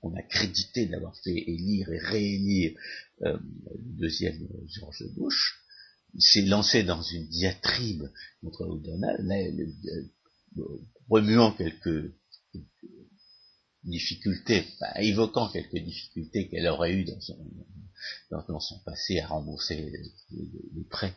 [0.00, 2.78] qu'on a crédité d'avoir fait élire et réélire
[3.22, 5.62] euh, le deuxième George Bush,
[6.18, 8.04] s'est lancé dans une diatribe
[8.42, 9.72] contre O'Donnell,
[10.58, 10.62] euh,
[11.08, 12.12] remuant quelques,
[13.84, 14.64] difficultés,
[15.00, 21.14] évoquant quelques difficultés qu'elle aurait eues dans son, passé à rembourser les, prêts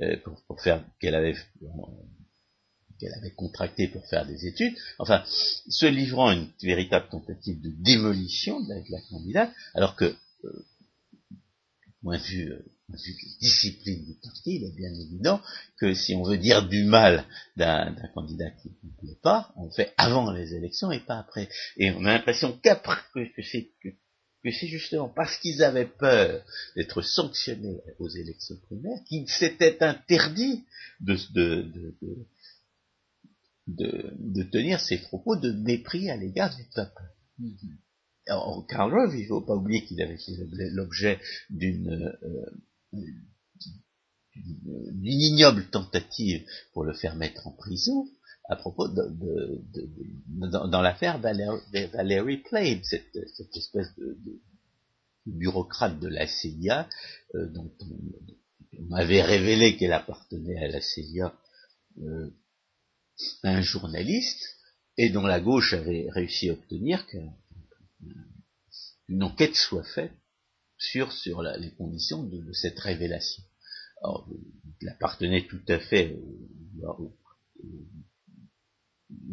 [0.00, 1.34] euh, pour, pour, faire qu'elle avait
[2.98, 7.70] qu'elle avait contracté pour faire des études, enfin, se livrant à une véritable tentative de
[7.82, 10.66] démolition de la, candidate, alors que, euh,
[12.02, 12.64] point, de euh,
[13.40, 15.40] discipline du parti, il est bien évident
[15.78, 17.24] que si on veut dire du mal
[17.56, 21.48] d'un candidat qui ne plaît pas, on le fait avant les élections et pas après.
[21.76, 23.70] Et on a l'impression qu'après, que, c'est
[24.52, 26.44] c'est justement parce qu'ils avaient peur
[26.76, 30.64] d'être sanctionnés aux élections primaires qu'ils s'étaient interdits
[31.00, 31.62] de, de,
[32.02, 32.26] de,
[33.66, 37.02] de, de, tenir ces propos de mépris à l'égard du peuple.
[38.26, 41.18] Alors, Karl Rove, il ne faut pas oublier qu'il avait fait l'objet
[41.50, 42.16] d'une
[42.94, 43.10] euh,
[45.02, 48.06] ignoble tentative pour le faire mettre en prison
[48.48, 54.18] à propos de, de, de dans, dans l'affaire Valerie, Plame, cette, cette, espèce de,
[55.26, 56.88] bureaucrate de la CIA
[57.34, 61.34] euh, dont on, on, avait révélé qu'elle appartenait à la CIA
[62.02, 62.30] euh,
[63.42, 64.42] un journaliste
[64.96, 67.32] et dont la gauche avait réussi à obtenir qu'une
[69.22, 70.12] enquête soit faite
[70.78, 73.42] sur, sur les conditions de, cette révélation.
[74.80, 76.16] Il appartenait tout à fait
[76.82, 77.16] aux,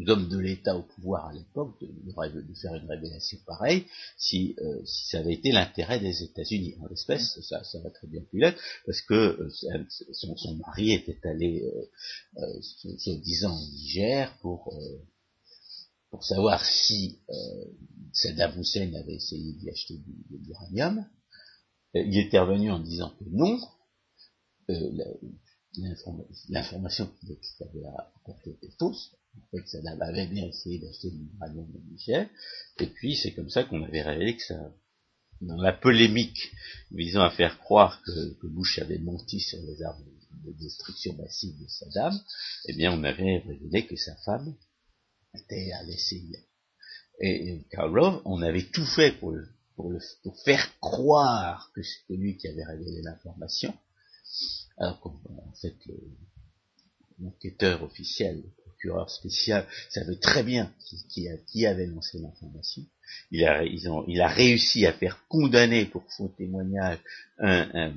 [0.10, 3.86] hommes de l'État au pouvoir à l'époque de, faire une révélation pareille
[4.18, 6.76] si, euh, si ça avait été l'intérêt des États-Unis.
[6.82, 11.20] En l'espèce, ça, ça va très bien pu l'être, parce que euh, son, mari était
[11.28, 14.74] allé, euh, euh disant au Niger pour
[16.10, 17.20] pour savoir si
[18.12, 21.06] Saddam Hussein avait essayé d'y acheter de l'uranium.
[21.94, 23.60] Il était revenu en disant que non.
[26.50, 29.16] L'information qu'il avait apportée était fausse.
[29.38, 32.30] En fait, ça avait bien essayé d'acheter du uranium de Michel,
[32.80, 34.74] et puis c'est comme ça qu'on avait révélé que ça,
[35.42, 36.52] dans la polémique
[36.92, 40.06] visant à faire croire que, Bush avait menti sur les armes
[40.46, 42.20] de destruction massive de Saddam,
[42.68, 44.56] eh bien, on avait révélé que sa femme
[45.34, 46.22] était à l'essai.
[47.20, 49.36] Et, Karl Rove, on avait tout fait pour,
[49.76, 49.92] pour,
[50.44, 53.74] faire croire que c'était lui qui avait révélé l'information,
[54.78, 55.76] alors qu'en fait,
[57.20, 60.74] l'enquêteur officiel, le procureur spécial, savait très bien
[61.48, 62.84] qui, avait lancé l'information
[63.30, 63.62] il a,
[64.26, 67.00] a réussi à faire condamner pour faux témoignage
[67.40, 67.94] un,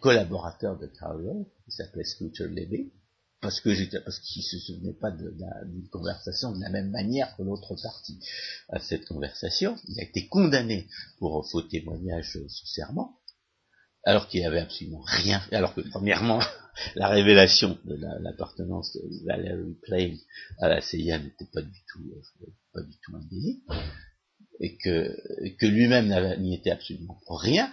[0.00, 2.92] collaborateur de Carl qui s'appelait Scooter Levy,
[3.40, 7.42] parce que j'étais, parce qu'il se souvenait pas d'une conversation de la même manière que
[7.42, 8.18] l'autre partie
[8.68, 9.78] à cette conversation.
[9.88, 13.18] Il a été condamné pour faux témoignage sous serment
[14.06, 16.40] alors qu'il avait absolument rien fait, alors que premièrement,
[16.94, 20.16] la révélation de l'appartenance de Valerie Plane
[20.60, 23.12] à la CIA n'était pas du tout, euh, pas du tout
[24.60, 25.14] et que,
[25.58, 27.70] que lui-même n'y était absolument rien,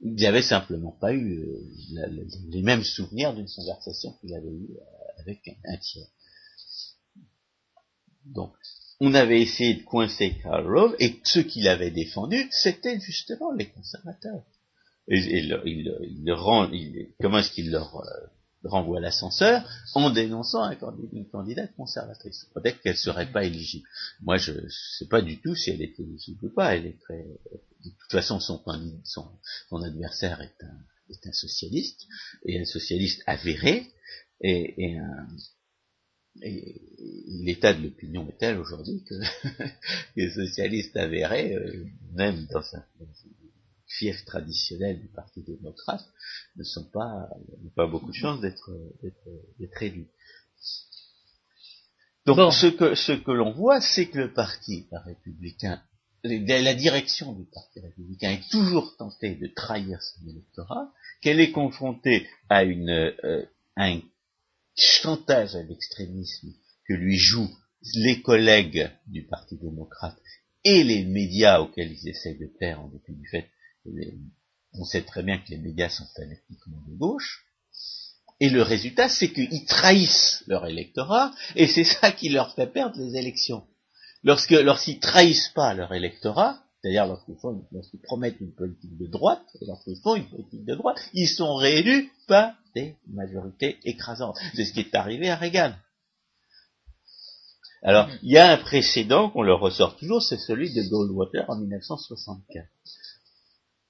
[0.00, 5.20] il n'avait simplement pas eu euh, les mêmes souvenirs d'une conversation qu'il avait eue euh,
[5.20, 6.08] avec un, tiers.
[8.24, 8.54] Donc,
[8.98, 13.68] on avait essayé de coincer Karl Rove, et ceux qui l'avaient défendu, c'était justement les
[13.68, 14.42] conservateurs
[15.08, 18.02] il, il, comment est-ce qu'il leur
[18.64, 20.70] renvoie l'ascenseur en dénonçant
[21.12, 22.46] une candidate conservatrice.
[22.54, 23.86] Peut-être qu'elle serait pas éligible.
[24.20, 24.52] Moi, je
[24.98, 26.74] sais pas du tout si elle est éligible ou pas.
[26.74, 27.24] Elle est très,
[27.84, 28.62] de toute façon, son,
[29.82, 32.06] adversaire est un, un socialiste
[32.46, 33.86] et un socialiste avéré
[34.40, 35.28] et, et un,
[37.44, 39.14] l'état de l'opinion est tel aujourd'hui que
[40.16, 42.84] les socialistes avérés, euh, même dans, sa,
[43.98, 46.04] fief traditionnel du Parti démocrate
[46.56, 47.28] ne sont pas,
[47.62, 48.70] n'ont pas beaucoup de chances d'être,
[49.58, 50.08] d'être, élus.
[52.26, 55.82] Donc ce que, ce que l'on voit, c'est que le Parti républicain,
[56.24, 62.26] la direction du Parti républicain est toujours tentée de trahir son électorat, qu'elle est confrontée
[62.48, 63.44] à une, euh,
[63.76, 64.00] un
[64.76, 66.52] chantage à l'extrémisme
[66.86, 67.54] que lui jouent
[67.96, 70.16] les collègues du Parti démocrate
[70.64, 73.50] et les médias auxquels ils essaient de plaire en dépit du fait
[74.72, 77.44] on sait très bien que les médias sont fanatiquement de gauche,
[78.40, 82.98] et le résultat, c'est qu'ils trahissent leur électorat, et c'est ça qui leur fait perdre
[82.98, 83.66] les élections.
[84.22, 87.36] Lorsque, lorsqu'ils trahissent pas leur électorat, c'est-à-dire lorsqu'ils,
[87.72, 91.54] lorsqu'ils promettent une politique de droite, et lorsqu'ils font une politique de droite, ils sont
[91.54, 94.36] réélus par des majorités écrasantes.
[94.54, 95.74] C'est ce qui est arrivé à Reagan.
[97.82, 101.56] Alors, il y a un précédent qu'on leur ressort toujours, c'est celui de Goldwater en
[101.56, 102.66] 1964.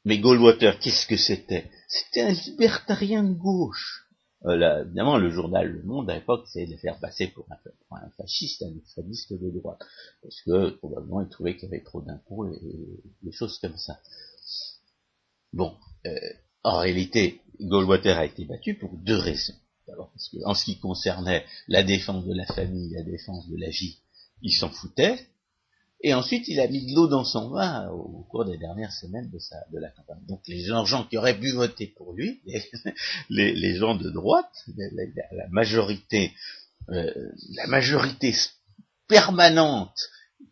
[0.05, 1.71] Mais Goldwater, qu'est-ce que c'était?
[1.89, 4.05] C'était un libertarien de gauche.
[4.47, 8.63] Euh, évidemment, le journal Le Monde, à l'époque, essayait de faire passer pour un, fasciste,
[8.63, 9.81] un extrémiste de droite.
[10.23, 12.61] Parce que, probablement, il trouvait qu'il y avait trop d'impôts et,
[13.23, 13.99] des choses comme ça.
[15.55, 15.75] Bon,
[16.07, 16.19] euh,
[16.63, 19.55] en réalité, Goldwater a été battu pour deux raisons.
[19.87, 23.57] D'abord, parce que, en ce qui concernait la défense de la famille, la défense de
[23.57, 23.99] la vie,
[24.43, 25.27] il s'en foutait.
[26.07, 29.31] Et ensuite, il a mis de l'eau dans son vin au cours des dernières semaines
[29.31, 30.21] de, sa, la campagne.
[30.29, 32.43] Donc les gens, qui auraient pu voter pour lui,
[33.31, 36.35] les, les, gens de droite, la, majorité,
[36.91, 37.11] euh,
[37.55, 38.35] la majorité
[39.09, 39.99] permanente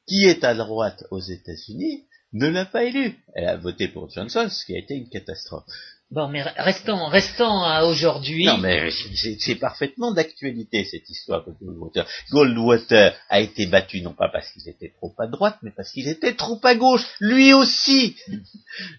[0.06, 3.18] qui est à droite aux États-Unis, ne l'a pas élu.
[3.34, 5.64] Elle a voté pour Johnson, ce qui a été une catastrophe.
[6.12, 8.44] Bon, mais restons, restons à aujourd'hui.
[8.44, 12.06] Non, mais c'est parfaitement d'actualité cette histoire de Goldwater.
[12.30, 16.06] Goldwater a été battu non pas parce qu'il était trop à droite, mais parce qu'il
[16.08, 18.14] était trop à gauche, lui aussi.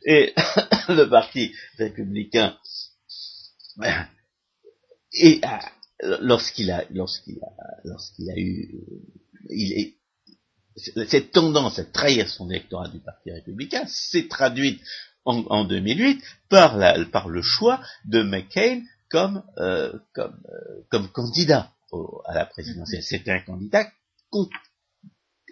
[0.08, 0.34] Et
[0.90, 2.58] le parti républicain,
[5.14, 5.40] et
[6.02, 7.52] lorsqu'il a, lorsqu'il a,
[7.84, 8.72] lorsqu'il a eu,
[9.52, 9.94] il est,
[11.08, 14.82] cette tendance à trahir son électorat du Parti républicain s'est traduite
[15.26, 21.72] en, 2008 par, la, par le choix de McCain comme, euh, comme, euh, comme candidat
[22.26, 23.04] à la présidentielle.
[23.04, 23.88] C'était un candidat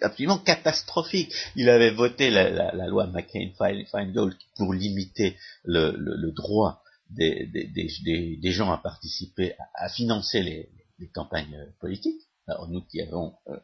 [0.02, 1.32] absolument catastrophique.
[1.54, 8.36] Il avait voté la, la, loi McCain-Feingold pour limiter le, le, droit des, des, des,
[8.36, 10.68] des, gens à participer, à, à financer les,
[10.98, 12.22] les campagnes politiques.
[12.48, 13.56] Alors nous qui avons euh,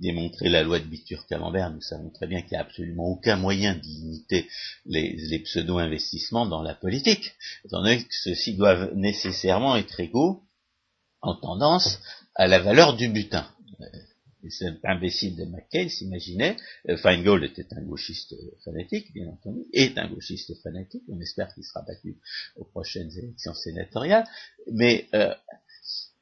[0.00, 3.74] démontré la loi de Bitur-Camembert, nous savons très bien qu'il n'y a absolument aucun moyen
[3.74, 4.48] d'imiter
[4.86, 10.44] les, les pseudo-investissements dans la politique, étant donné que ceux-ci doivent nécessairement être égaux
[11.20, 12.00] en tendance
[12.34, 13.46] à la valeur du butin.
[13.80, 13.86] Euh,
[14.48, 16.56] cet imbécile de McCain s'imaginait,
[16.88, 21.64] euh, Feingold était un gauchiste fanatique, bien entendu, est un gauchiste fanatique, on espère qu'il
[21.64, 22.18] sera battu
[22.56, 24.26] aux prochaines élections sénatoriales,
[24.72, 25.08] mais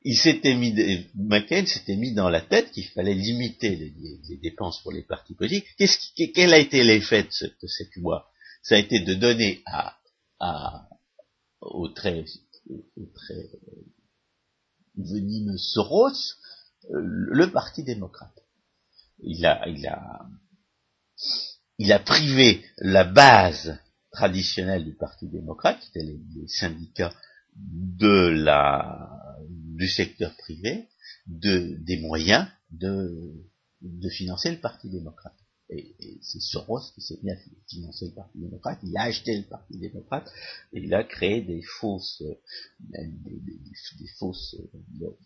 [0.03, 0.75] il s'était mis,
[1.15, 5.67] McCain s'était mis dans la tête qu'il fallait limiter les, dépenses pour les partis politiques.
[6.35, 8.31] quel a été l'effet de, cette loi?
[8.63, 9.97] Ça a été de donner à,
[10.39, 10.89] à
[11.61, 12.25] au très,
[12.71, 13.51] au très
[14.97, 16.37] venimeux Soros
[16.91, 18.35] euh, le parti démocrate.
[19.23, 20.27] Il a, il a,
[21.77, 23.79] il a privé la base
[24.13, 27.13] traditionnelle du parti démocrate, qui étaient les syndicats
[27.57, 29.11] de la,
[29.49, 30.89] du secteur privé
[31.27, 33.45] de, des moyens de,
[33.83, 35.37] de financer le Parti démocrate.
[35.71, 37.37] Et, c'est Soros qui s'est mis à
[37.69, 40.31] financer le Parti démocrate, il a acheté le Parti démocrate,
[40.73, 42.23] et il a créé des fausses,
[42.81, 44.57] des, des, fausses
[45.03, 45.17] euh,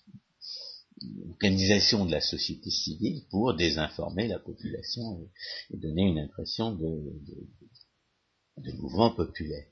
[1.30, 5.30] organisations de la société civile pour désinformer la population
[5.70, 9.66] et, donner une impression de, de, de mouvement populaire.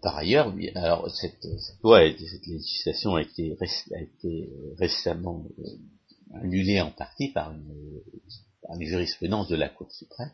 [0.00, 1.44] Par ailleurs, alors cette,
[1.82, 8.00] loi, cette législation a été, a été euh, récemment euh, annulée en partie par une,
[8.80, 10.30] jurisprudence de la Cour suprême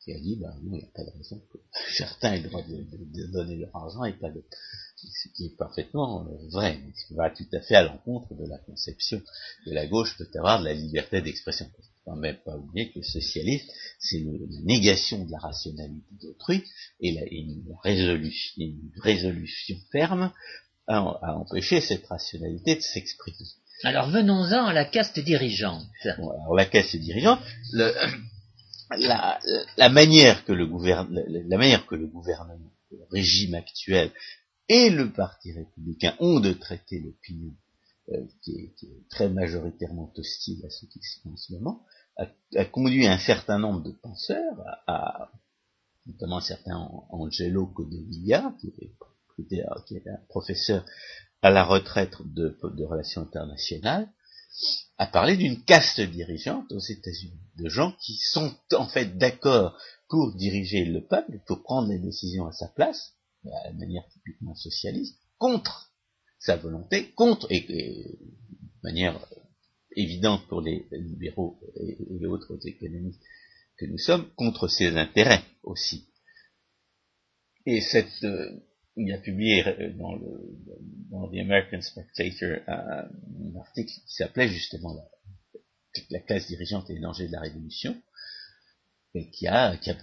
[0.00, 1.58] qui a dit, ben non, il n'y a pas de raison que
[1.96, 4.48] certains aient le droit de, donner leur argent et pas d'autres.
[4.96, 8.34] Ce qui est parfaitement euh, vrai, mais ce qui va tout à fait à l'encontre
[8.34, 9.20] de la conception
[9.66, 11.66] de la gauche peut avoir de la liberté d'expression
[12.04, 13.66] quand même pas oublier que le socialisme,
[13.98, 16.64] c'est la négation de la rationalité d'autrui
[17.00, 20.32] et, la, une, résolution, une, résolution, ferme
[20.86, 23.36] à, empêcher cette rationalité de s'exprimer.
[23.84, 25.86] Alors venons-en à la caste dirigeante.
[26.04, 27.40] alors la caste dirigeante,
[27.72, 27.92] le,
[28.98, 29.38] la,
[29.76, 34.10] la, manière que le gouvernement, la, manière que le gouvernement, le régime actuel
[34.68, 37.52] et le Parti républicain ont de traiter l'opinion
[38.42, 41.84] qui, est, qui, est, très majoritairement hostile à ce qui se fait en ce moment,
[42.16, 45.30] a, conduit un certain nombre de penseurs, à,
[46.06, 46.76] notamment un certain
[47.10, 48.72] Angelo Codevilla, qui
[49.36, 50.84] qui était un professeur
[51.42, 54.08] à la retraite de, de relations internationales,
[54.98, 59.76] à parler d'une caste dirigeante aux États-Unis, de gens qui sont en fait d'accord
[60.08, 65.18] pour diriger le peuple, pour prendre les décisions à sa place, de manière typiquement socialiste,
[65.38, 65.93] contre
[66.44, 68.18] sa volonté, contre, et, de
[68.82, 69.18] manière
[69.96, 73.22] évidente pour les libéraux et, les autres économistes
[73.78, 76.06] que nous sommes, contre ses intérêts aussi.
[77.64, 78.60] Et cette, euh,
[78.96, 80.28] il a publié euh, dans, le,
[81.10, 83.08] dans The American Spectator un,
[83.58, 85.60] article qui s'appelait justement la,
[86.10, 87.96] la, classe dirigeante et les dangers de la révolution,
[89.14, 89.96] et qui a, qui a,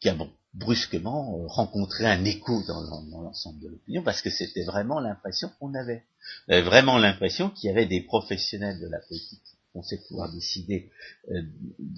[0.00, 0.16] qui a
[0.54, 2.82] brusquement euh, rencontrer un écho dans,
[3.22, 6.04] l'ensemble de l'opinion, parce que c'était vraiment l'impression qu'on avait.
[6.48, 10.90] Avait vraiment l'impression qu'il y avait des professionnels de la politique qui pensaient pouvoir décider
[11.30, 11.42] euh,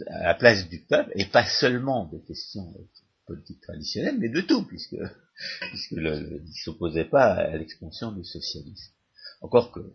[0.09, 2.83] à la place du peuple, et pas seulement des questions euh,
[3.27, 4.97] politiques traditionnelles, mais de tout, puisque,
[5.71, 8.93] puisque le, ne s'opposait pas à l'expansion du socialisme.
[9.41, 9.95] Encore que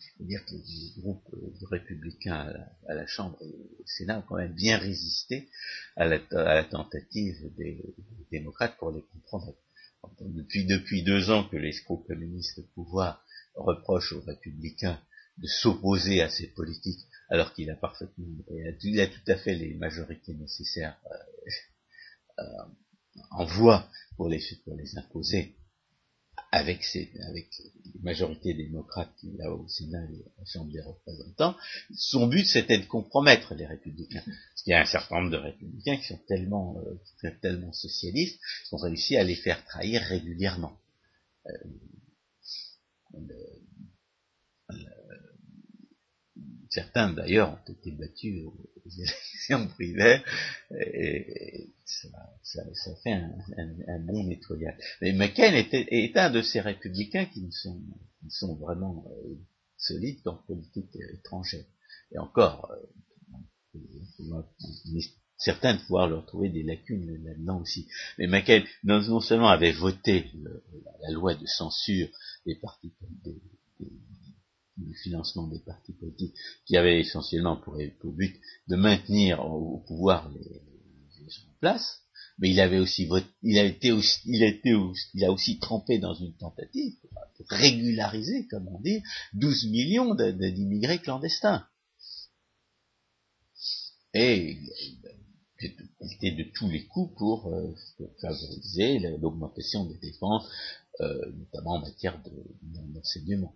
[0.00, 2.52] il faut dire que les groupes euh, républicains
[2.88, 5.48] à la, Chambre et au Sénat ont quand même bien résisté
[5.96, 7.94] à la, tentative des,
[8.30, 9.54] démocrates pour les comprendre.
[10.20, 13.24] Depuis, deux ans que les groupes communistes au pouvoir
[13.54, 15.00] reprochent aux républicains
[15.38, 19.74] de s'opposer à ces politiques, alors qu'il a parfaitement, il a, tout à fait les
[19.74, 22.44] majorités nécessaires euh, euh,
[23.30, 25.56] en voie pour les, pour les imposer
[26.58, 31.56] avec, ces, avec les majorités démocrates qu'il a au Sénat et à Chambre des représentants,
[31.94, 34.22] son but c'était de compromettre les républicains.
[34.24, 38.40] Parce qu'il y a un certain nombre de républicains qui sont tellement, euh, tellement socialistes
[38.68, 40.78] qu'ils ont réussi à les faire trahir régulièrement.
[41.46, 41.52] Euh,
[46.70, 48.56] certains d'ailleurs ont été battus aux,
[48.98, 50.20] élections privées
[50.70, 54.76] et, ça, fait un, bon nettoyage.
[55.00, 57.80] Mais McCain est un de ces républicains qui ne sont,
[58.28, 59.34] qui vraiment euh,
[59.76, 61.64] solides qu'en politique étrangère.
[62.12, 62.70] Et encore,
[63.74, 64.42] euh,
[65.36, 67.88] certains de pouvoir leur trouver des lacunes là-dedans aussi.
[68.18, 70.30] Mais McCain non, seulement avait voté
[71.02, 72.08] la, loi de censure
[72.44, 72.92] des partis
[74.78, 76.34] du financement des partis politiques,
[76.66, 77.76] qui avait essentiellement pour,
[78.12, 80.62] but de maintenir au, pouvoir les,
[81.28, 82.02] gens en place,
[82.38, 84.74] mais il avait aussi voté, il a été aussi, il a été
[85.14, 86.94] il a aussi trempé dans une tentative
[87.36, 89.02] pour régulariser, comme on dit,
[89.34, 91.66] 12 millions d'immigrés clandestins.
[94.14, 94.58] Et
[95.60, 97.74] il était de tous les coups pour, euh,
[98.20, 100.48] favoriser l'augmentation des dépenses,
[101.00, 102.20] euh, notamment en matière
[102.62, 103.54] d'enseignement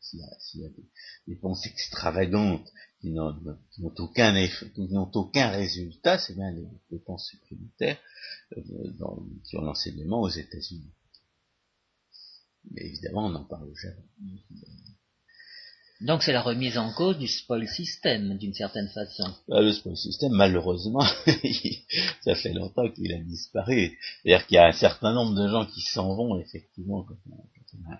[0.00, 0.88] s'il y a, des
[1.26, 2.68] dépenses extravagantes
[3.00, 3.34] qui n'ont
[3.98, 7.98] aucun qui n'ont aucun résultat, c'est bien les dépenses supplémentaires
[8.56, 8.62] euh,
[8.98, 10.92] dans, sur l'enseignement aux États-Unis.
[12.70, 14.04] Mais évidemment, on n'en parle jamais.
[16.00, 19.34] Donc c'est la remise en cause du spoil system, d'une certaine façon.
[19.50, 21.04] Ah, le spoil system, malheureusement,
[22.22, 23.98] ça fait longtemps qu'il a disparu.
[24.22, 27.92] C'est-à-dire qu'il y a un certain nombre de gens qui s'en vont, effectivement, quand on,
[27.92, 27.98] a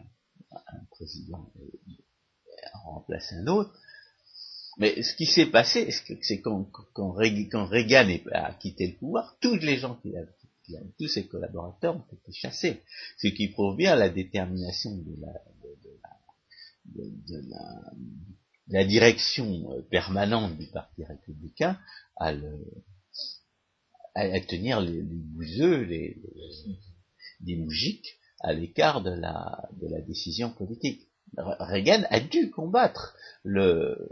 [0.52, 1.52] un président
[2.84, 3.72] remplace un autre.
[4.78, 5.90] Mais ce qui s'est passé,
[6.22, 7.68] c'est quand, quand, Reagan
[8.32, 10.14] a quitté le pouvoir, tous les gens qui
[10.98, 12.82] tous ses collaborateurs ont été chassés.
[13.18, 15.32] Ce qui prouve bien la détermination de la,
[16.84, 17.42] de,
[18.68, 21.78] la, direction euh, permanente du Parti républicain
[22.16, 22.64] à, le,
[24.14, 26.16] à, tenir les, les bouseux, les,
[27.44, 31.08] les, moujiks à l'écart de la, de la décision politique.
[31.36, 34.08] Reagan a dû combattre le,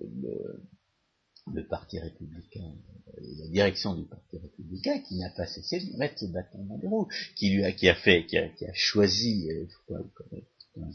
[1.52, 2.72] le, Parti républicain,
[3.16, 6.86] la direction du Parti républicain, qui n'a pas cessé de mettre ses bâtons dans les
[6.86, 10.00] roues, qui lui a, qui a fait, qui a, qui a choisi, il faut pas,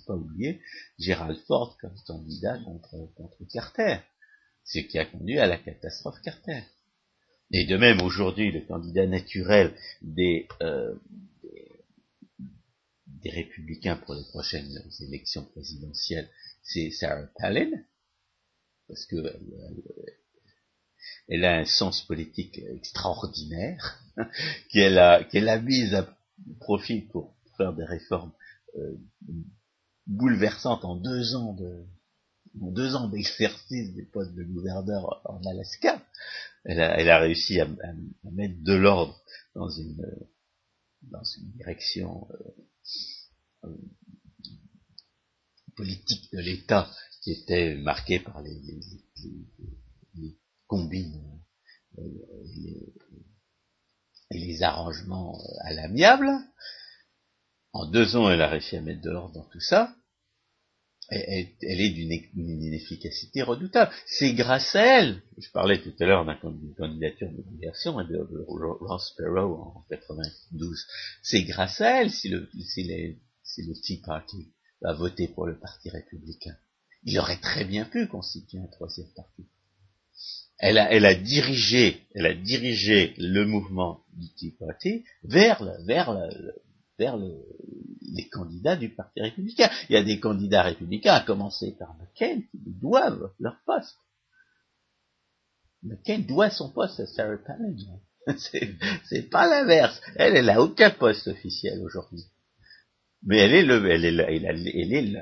[0.07, 0.61] pas oublier,
[0.99, 3.97] Gerald Ford comme candidat contre, contre Carter,
[4.63, 6.63] ce qui a conduit à la catastrophe Carter.
[7.51, 10.95] Et de même, aujourd'hui, le candidat naturel des, euh,
[13.23, 16.29] des républicains pour les prochaines élections présidentielles,
[16.61, 17.71] c'est Sarah Palin,
[18.87, 19.15] parce que
[21.27, 24.03] elle, a un sens politique extraordinaire,
[24.69, 26.17] qu'elle a, qu'elle a mise à
[26.59, 28.33] profit pour faire des réformes
[28.75, 28.97] euh,
[30.07, 31.85] bouleversantes en deux ans de,
[32.61, 36.05] en deux ans d'exercice des postes de gouverneur en Alaska.
[36.65, 37.67] Elle a, elle a réussi à,
[38.31, 39.21] mettre de l'ordre
[39.55, 40.05] dans une,
[41.03, 42.63] dans une direction euh, euh,
[45.75, 46.89] politique de l'État
[47.21, 48.59] qui était marquée par les,
[50.67, 51.41] combines
[51.97, 52.03] euh,
[54.31, 56.29] et les, arrangements à l'amiable.
[57.71, 59.95] En deux ans, elle a réussi à mettre de l'ordre dans tout ça.
[61.13, 63.91] Elle, est d'une efficacité redoutable.
[64.05, 68.45] C'est grâce à elle, je parlais tout à l'heure d'une candidature de diversion de, de
[68.47, 70.85] Ross Perot en 92,
[71.21, 72.83] c'est grâce à elle si, le, si
[73.63, 74.51] le Tea Party
[74.81, 76.55] va voter pour le Parti républicain.
[77.03, 79.45] Il aurait très bien pu constituer un troisième parti.
[80.59, 86.29] Elle a, dirigé, le mouvement du Tea Party vers, vers, vers
[86.99, 89.69] les candidats du Parti républicain.
[89.89, 93.97] Il y a des candidats républicains, à commencer par McCain, qui doivent leur poste.
[95.81, 97.75] McCain doit son poste à Sarah Palin.
[98.37, 99.99] C'est pas l'inverse.
[100.15, 102.23] Elle, elle a aucun poste officiel aujourd'hui
[103.25, 105.21] mais elle est le, elle est, elle est,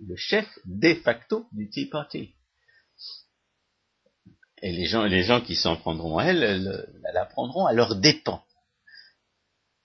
[0.00, 2.34] le chef de facto du Tea Party.
[4.62, 8.42] Et les gens, les gens qui s'en prendront à elle, la prendront à leur dépens.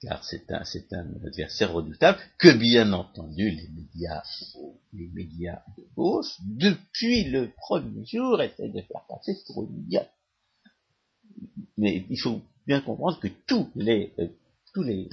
[0.02, 4.22] Car c'est un, un adversaire redoutable que bien entendu les médias,
[4.94, 10.10] les médias de gauche, depuis le premier jour, essaient de faire passer pour une idiote.
[11.78, 14.28] Mais il faut bien comprendre que tous les, euh,
[14.74, 15.10] tous les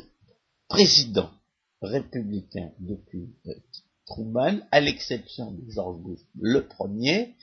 [0.68, 1.32] présidents
[1.80, 3.54] républicains depuis euh,
[4.06, 7.34] Truman, à l'exception de George Bush le premier,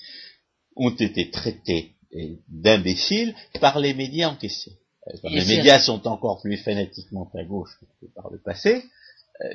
[0.75, 4.71] ont été traités euh, d'imbéciles par les médias en question.
[5.07, 8.83] Euh, les médias sont encore plus fanatiquement à gauche que par le passé.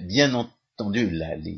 [0.03, 1.57] bien entendu, les,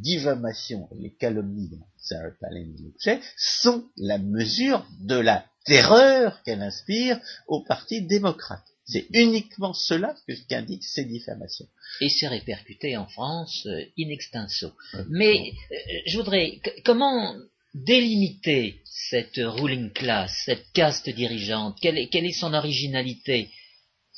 [0.00, 2.66] diffamations et les calomnies de Sarah Palin
[3.06, 8.64] et sont la mesure de la terreur qu'elle inspire au Parti démocrate.
[8.84, 11.68] C'est uniquement cela que qu'indiquent ces diffamations.
[12.00, 14.72] Et c'est répercuté en France euh, in extenso.
[15.08, 15.76] Mais euh,
[16.06, 17.34] je voudrais, comment
[17.74, 21.78] délimiter cette ruling class, cette caste dirigeante?
[21.80, 23.50] Quelle est, quelle est son originalité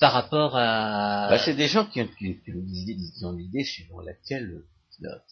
[0.01, 1.29] par rapport à...
[1.31, 2.09] Bah, c'est des gens qui ont,
[3.23, 4.63] ont l'idée suivant laquelle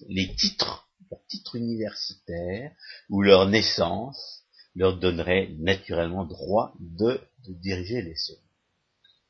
[0.08, 2.72] les titres, leurs titres universitaires
[3.08, 4.44] ou leur naissance
[4.74, 8.38] leur donneraient naturellement droit de, de diriger les choses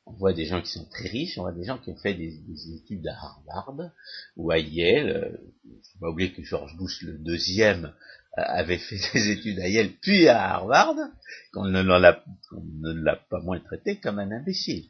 [0.05, 2.13] on voit des gens qui sont très riches, on voit des gens qui ont fait
[2.13, 2.41] des,
[2.75, 3.91] études à Harvard
[4.35, 5.09] ou à Yale.
[5.09, 7.89] Euh, il faut pas oublier que George Bush le deuxième euh,
[8.33, 10.95] avait fait des études à Yale puis à Harvard,
[11.53, 14.89] qu'on ne l'a pas moins traité comme un imbécile.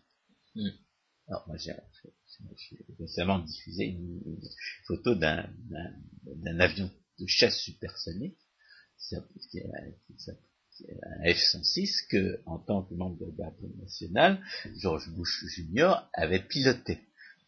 [0.55, 0.69] Hmm.
[1.27, 1.73] Alors moi j'ai
[2.99, 4.21] récemment diffusé une,
[4.85, 5.49] photo d'un
[6.59, 6.89] avion
[7.19, 8.37] de chasse supersonique
[11.01, 14.43] un F-106 que, en tant que membre de la garde nationale,
[14.77, 16.09] George Bush Jr.
[16.13, 16.99] avait piloté.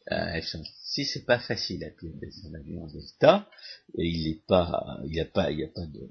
[0.08, 3.50] Un F-106, c'est pas facile à piloter, un avion Delta,
[3.98, 6.10] et il n'est pas, il n'y a pas, il n'y a pas de,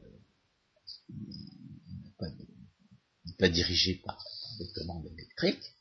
[1.10, 4.18] il n'est pas, dirigé par
[4.58, 5.74] des commandes électriques,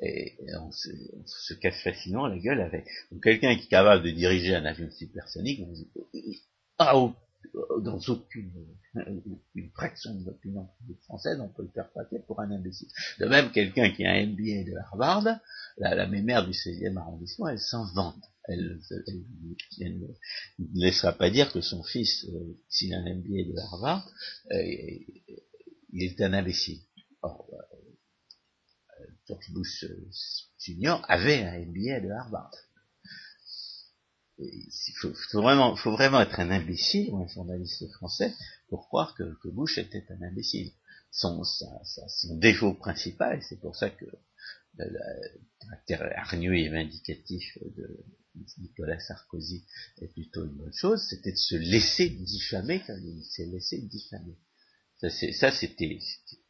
[0.00, 2.86] Et on se, on se casse facilement la gueule avec.
[3.12, 6.42] Donc quelqu'un qui est capable de diriger un avion supersonique, on dit,
[6.78, 6.96] ah,
[7.82, 8.52] dans aucune
[9.54, 10.68] une fraction de l'opinion
[11.04, 12.88] française, on peut le faire passer pour un imbécile.
[13.18, 15.24] De même, quelqu'un qui a un MBA de Harvard,
[15.78, 18.22] la, la mémère du 16e arrondissement, elle s'en vante.
[18.46, 18.78] Elle,
[19.80, 24.08] ne laissera pas dire que son fils, euh, s'il a un MBA de Harvard,
[24.52, 24.62] euh,
[25.92, 26.80] il est un imbécile.
[27.22, 29.86] Or, euh, George Bush
[30.58, 30.96] Jr.
[31.08, 32.52] avait un MBA de Harvard.
[34.38, 38.34] Il faut, vraiment, être un imbécile ou un journaliste français
[38.68, 40.72] pour croire que, Bush était un imbécile.
[41.10, 41.44] Son,
[42.32, 44.06] défaut principal, c'est pour ça que
[44.76, 44.98] le
[45.60, 48.04] caractère hargneux et vindicatif de
[48.58, 49.64] Nicolas Sarkozy
[49.98, 54.36] est plutôt une bonne chose, c'était de se laisser diffamer quand il s'est laissé diffamer.
[54.98, 55.98] Ça, c'était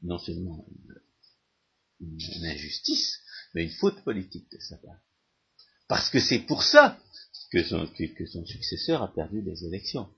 [0.02, 0.66] non seulement
[2.00, 3.20] une, injustice,
[3.54, 5.00] mais une faute politique de sa part.
[5.88, 6.98] Parce que c'est pour ça
[7.54, 10.08] que son, successeur a perdu les élections.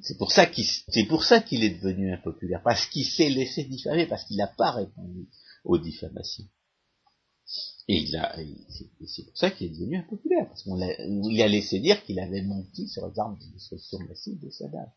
[0.00, 4.46] C'est pour ça qu'il est devenu impopulaire, parce qu'il s'est laissé diffamer, parce qu'il n'a
[4.46, 5.28] pas répondu
[5.64, 6.44] aux diffamations.
[7.88, 12.20] Et c'est pour ça qu'il est devenu impopulaire, parce qu'on l'a, a laissé dire qu'il
[12.20, 14.90] avait menti sur les armes de destruction massive de Saddam.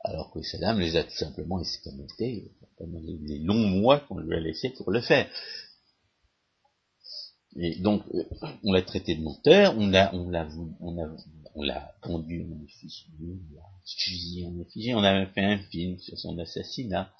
[0.00, 4.40] Alors que Saddam les a tout simplement escamotés pendant les longs mois qu'on lui a
[4.40, 5.28] laissé pour le faire.
[7.56, 8.24] Et donc, euh,
[8.64, 10.48] on l'a traité de menteur, on l'a, on l'a,
[10.80, 10.96] on
[11.54, 16.18] on l'a pendu en effigie, on l'a fusillé effigie, on a fait un film sur
[16.18, 17.12] son assassinat.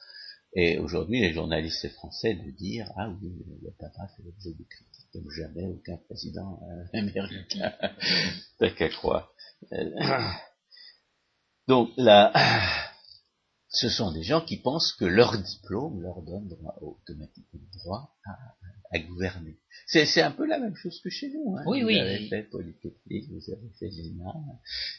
[0.54, 5.08] Et aujourd'hui, les journalistes français de dire, ah oui, le papa fait l'objet de critiques
[5.12, 7.72] comme jamais aucun président euh, américain.
[8.58, 9.32] T'as qu'à croire.
[9.72, 9.90] Euh,
[11.68, 12.32] donc là,
[13.68, 18.38] ce sont des gens qui pensent que leur diplôme leur donne droit, automatiquement droit à,
[18.90, 19.56] à gouverner.
[19.86, 21.56] C'est un peu la même chose que chez nous.
[21.56, 21.62] Hein.
[21.66, 21.98] Oui, vous oui.
[21.98, 24.32] avez fait Polytechnique, vous avez fait l'ENA,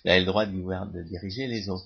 [0.03, 1.85] vous avez le droit de, gouverner, de diriger les autres.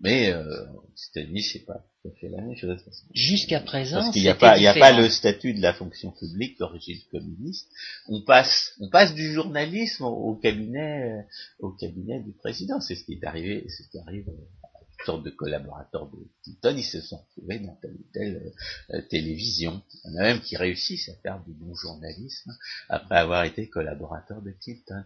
[0.00, 2.78] Mais euh, aux États-Unis, c'est pas tout à fait la même chose.
[3.14, 5.72] Jusqu'à présent, parce qu'il n'y a pas, il y a pas le statut de la
[5.72, 7.66] fonction publique d'origine communiste.
[8.06, 11.26] On passe, on passe du journalisme au, cabinet,
[11.60, 12.78] au cabinet du président.
[12.80, 14.30] C'est ce qui est arrivé, c'est ce qui arrive
[15.04, 18.52] sorte de collaborateurs de Clinton, ils se sont trouvés dans telle ou telle
[18.90, 19.82] euh, télévision.
[20.04, 22.56] Il y en a même qui réussissent à faire du bon journalisme
[22.88, 25.04] après avoir été collaborateurs de Clinton.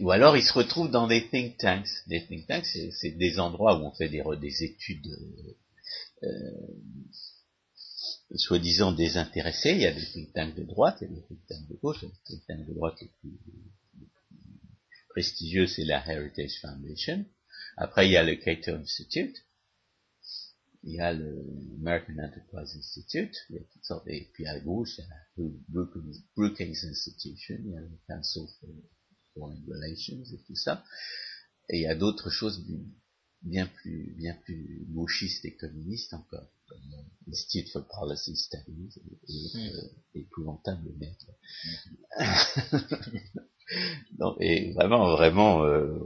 [0.00, 1.88] Ou alors ils se retrouvent dans des think tanks.
[2.06, 8.92] Des think tanks, c'est des endroits où on fait des, des études euh, euh, soi-disant
[8.92, 9.70] désintéressés.
[9.70, 11.76] Il y a des think tanks de droite, il y a des think tanks de
[11.76, 13.38] gauche, des think tanks de droite les plus
[15.10, 17.24] prestigieux, c'est la Heritage Foundation.
[17.76, 19.36] Après, il y a le Cato Institute.
[20.82, 21.44] Il y a le
[21.78, 23.36] American Enterprise Institute.
[23.50, 25.60] Il y a toutes sortes, et puis à gauche, il y a le
[26.36, 27.56] Brookings Institution.
[27.58, 28.70] Il y a le Council for
[29.34, 30.84] Foreign Relations et tout ça.
[31.68, 32.64] Et il y a d'autres choses
[33.42, 36.80] bien plus, bien plus gauchistes et communistes encore, comme
[37.26, 40.20] l'Institute for Policy Studies et, et mm.
[40.20, 40.92] épouvantable
[44.18, 45.98] non, et vraiment, vraiment, euh,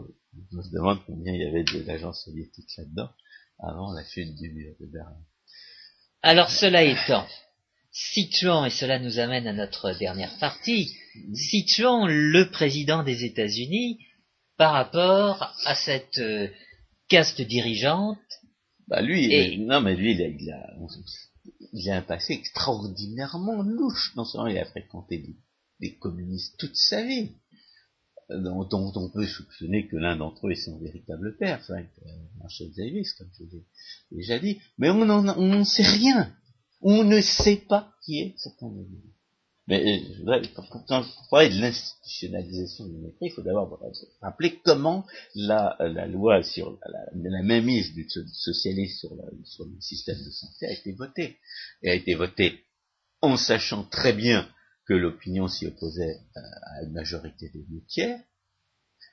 [0.56, 3.10] on se demande combien il y avait d'agents soviétiques là-dedans
[3.58, 5.16] avant la chute du mur de Berlin.
[6.22, 7.26] Alors cela étant,
[7.90, 10.92] situons, et cela nous amène à notre dernière partie,
[11.34, 13.98] situons le président des États-Unis
[14.56, 16.48] par rapport à cette euh,
[17.08, 18.18] caste dirigeante.
[18.88, 19.56] Bah lui, et...
[19.58, 20.70] non mais lui, il a, il a,
[21.72, 24.12] il a un passé extraordinairement louche.
[24.16, 25.36] Non seulement il a fréquenté des,
[25.80, 27.32] des communistes toute sa vie,
[28.30, 31.86] dont, on peut soupçonner que l'un d'entre eux est son véritable père, Frank
[32.38, 33.64] Marshall Davis, comme je l'ai
[34.10, 36.32] déjà dit, mais on n'en sait rien.
[36.80, 39.14] On ne sait pas qui est cet individu.
[39.66, 40.84] Mais euh, pour,
[41.30, 43.80] parler de l'institutionnalisation du mépris, il faut d'abord
[44.20, 50.30] rappeler comment la, loi sur la, la mainmise du socialisme sur, sur le système de
[50.30, 51.38] santé a été votée.
[51.82, 52.60] Et a été votée
[53.22, 54.46] en sachant très bien
[54.86, 58.20] que l'opinion s'y opposait euh, à une majorité de deux tiers.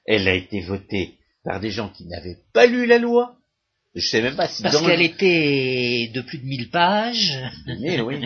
[0.05, 3.37] Elle a été votée par des gens qui n'avaient pas lu la loi.
[3.93, 7.37] Je sais même pas si Parce qu'elle était de plus de 1000 pages.
[7.67, 8.25] oui,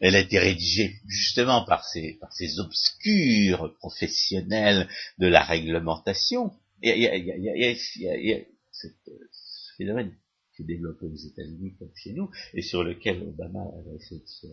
[0.00, 6.52] Elle a été rédigée justement par ces, par ces obscurs professionnels de la réglementation.
[6.82, 8.16] Il y a, il y a, il y a, il y a, il y a,
[8.16, 8.40] il y a
[8.72, 8.88] ce
[9.76, 10.12] phénomène
[10.64, 14.46] développé aux États-Unis comme chez nous, et sur lequel Obama avait essayé de se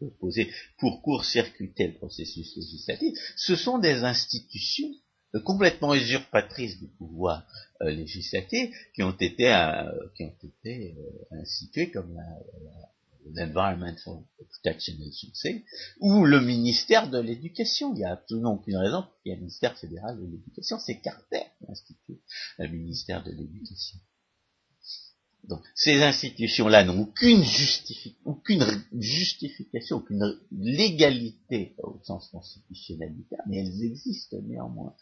[0.00, 4.92] reposer pour court-circuiter le processus législatif, ce sont des institutions
[5.34, 7.46] euh, complètement usurpatrices du pouvoir
[7.82, 9.84] euh, législatif qui ont été, euh,
[10.16, 10.96] qui ont été
[11.30, 12.24] instituées comme la,
[13.34, 15.64] l'Environmental Protection Agency,
[16.00, 17.92] ou le ministère de l'Éducation.
[17.92, 20.78] Il n'y a absolument aucune raison qu'il y ait un ministère fédéral de l'Éducation.
[20.78, 22.20] C'est Carter qui institue
[22.58, 23.98] le ministère de l'Éducation.
[25.44, 33.14] Donc, ces institutions-là n'ont aucune, justification, aucune légalité au sens terme,
[33.46, 34.94] mais elles existent néanmoins.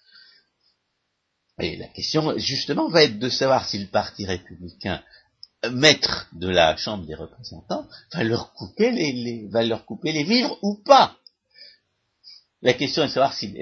[1.61, 5.03] Et la question, justement, va être de savoir si le Parti républicain,
[5.73, 10.57] maître de la Chambre des représentants, va leur couper les, va leur couper les vivres
[10.63, 11.17] ou pas.
[12.61, 13.55] La question est de savoir si,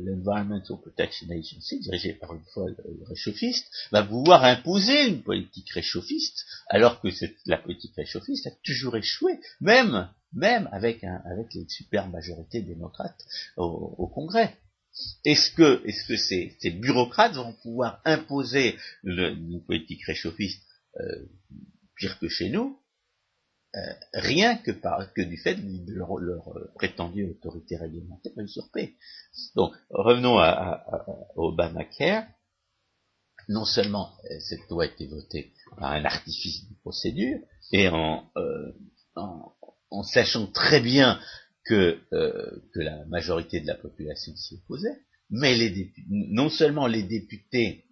[0.00, 2.76] l'Environmental Protection Agency, dirigée par une folle
[3.08, 7.08] réchauffiste, va pouvoir imposer une politique réchauffiste, alors que
[7.46, 13.20] la politique réchauffiste a toujours échoué, même, même avec, un, avec les super majorités démocrates
[13.56, 14.56] au, Congrès.
[15.24, 20.62] Est-ce que, est-ce que ces, ces, bureaucrates vont pouvoir imposer une politique réchauffiste
[21.00, 21.26] euh,
[21.96, 22.78] pire que chez nous,
[23.76, 23.80] euh,
[24.14, 28.96] rien que, par, que du fait de leur, euh, prétendue autorité réglementaire usurpée.
[29.56, 31.06] Donc, revenons à, à,
[31.36, 32.26] Obamacare.
[33.50, 37.40] Non seulement euh, cette loi a été votée par un artifice de procédure,
[37.72, 38.30] et en,
[39.16, 41.20] en, sachant très bien
[41.66, 47.84] que, que la majorité de la population s'y opposait, mais les non seulement les députés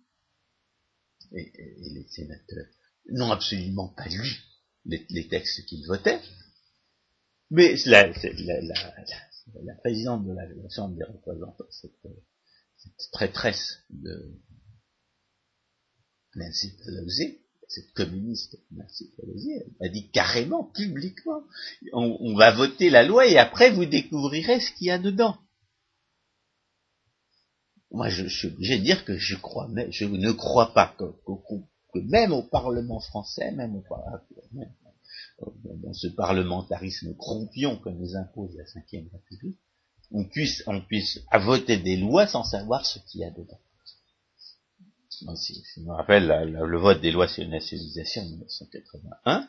[1.33, 2.67] et les sénateurs
[3.11, 4.43] n'ont absolument pas lu
[4.87, 6.21] les, textes qu'il votait,
[7.51, 8.09] mais la,
[9.79, 11.93] présidente de la, Chambre des représentants, cette,
[12.77, 14.35] cette traîtresse de
[16.35, 21.43] Nancy Pelosi, cette communiste Nancy Pelosi, elle a dit carrément, publiquement,
[21.93, 25.37] on, va voter la loi et après vous découvrirez ce qu'il y a dedans.
[27.91, 31.37] Moi, je, suis obligé de dire que je crois, mais je ne crois pas qu'au
[32.03, 33.85] même au Parlement français, même, au,
[35.39, 39.59] dans ce parlementarisme croupion que nous impose la Ve République,
[40.11, 43.61] on puisse, on puisse voter des lois sans savoir ce qu'il y a dedans.
[45.11, 49.49] je me rappelle le vote des lois sur la nationalisation en 1981,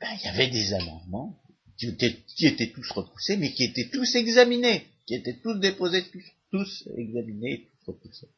[0.00, 1.40] ben, il y avait des amendements
[1.76, 6.04] qui étaient, tous repoussés, mais qui étaient tous examinés, qui étaient tous déposés,
[6.50, 8.28] tous examinés, tous repoussés.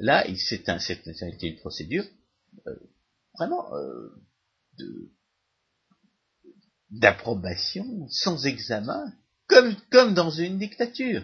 [0.00, 2.04] Là, c'est un, ça a été une procédure
[2.66, 2.74] euh,
[3.38, 4.08] vraiment euh,
[6.90, 9.12] d'approbation sans examen,
[9.46, 11.22] comme, comme dans une dictature.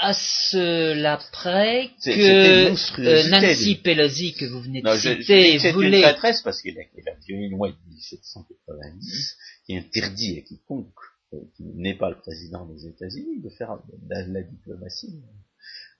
[0.00, 5.98] À cela près que euh, Nancy Pelosi, que vous venez de citer, je, voulait...
[5.98, 10.88] une traîtresse parce qu'elle a, une loi de 1790 qui interdit à quiconque
[11.54, 15.22] qui n'est pas le président des États-Unis de faire de la diplomatie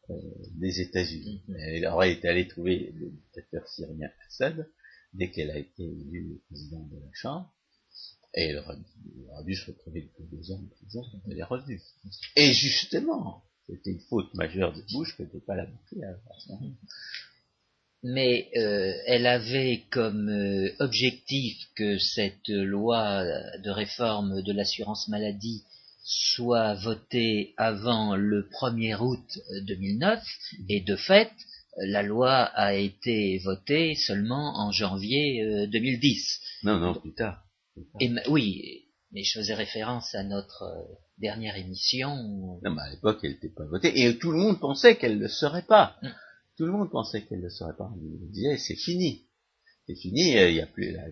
[0.09, 1.43] des États-Unis.
[1.59, 4.69] Elle aurait été allée trouver le dictateur syrien Assad
[5.13, 7.53] dès qu'elle a été élue présidente de la Chambre,
[8.35, 8.77] et elle aurait,
[9.45, 11.83] dû se retrouver depuis deux ans en prison quand elle est revenue.
[12.37, 16.15] Et justement, c'était une faute majeure de Bush que de ne pas la montrer à
[18.05, 23.23] mais euh, elle avait comme euh, objectif que cette loi
[23.59, 25.65] de réforme de l'assurance maladie
[26.05, 30.23] soit voté avant le 1er août 2009
[30.69, 31.31] et de fait
[31.77, 36.41] la loi a été votée seulement en janvier 2010.
[36.65, 37.43] Euh, non, non, plus tard.
[38.01, 42.15] Et, oui, mais je faisais référence à notre euh, dernière émission.
[42.63, 45.23] Non, mais à l'époque, elle n'était pas votée et tout le monde pensait qu'elle ne
[45.23, 45.97] le serait pas.
[46.03, 46.09] Mm.
[46.59, 47.91] Tout le monde pensait qu'elle ne le serait pas.
[47.95, 49.27] On disait, c'est fini.
[49.87, 51.09] C'est fini, il n'y a plus la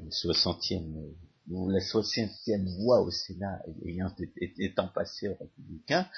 [1.50, 4.14] 60e la 60e voix au Sénat ayant
[4.58, 6.08] étant passée aux républicains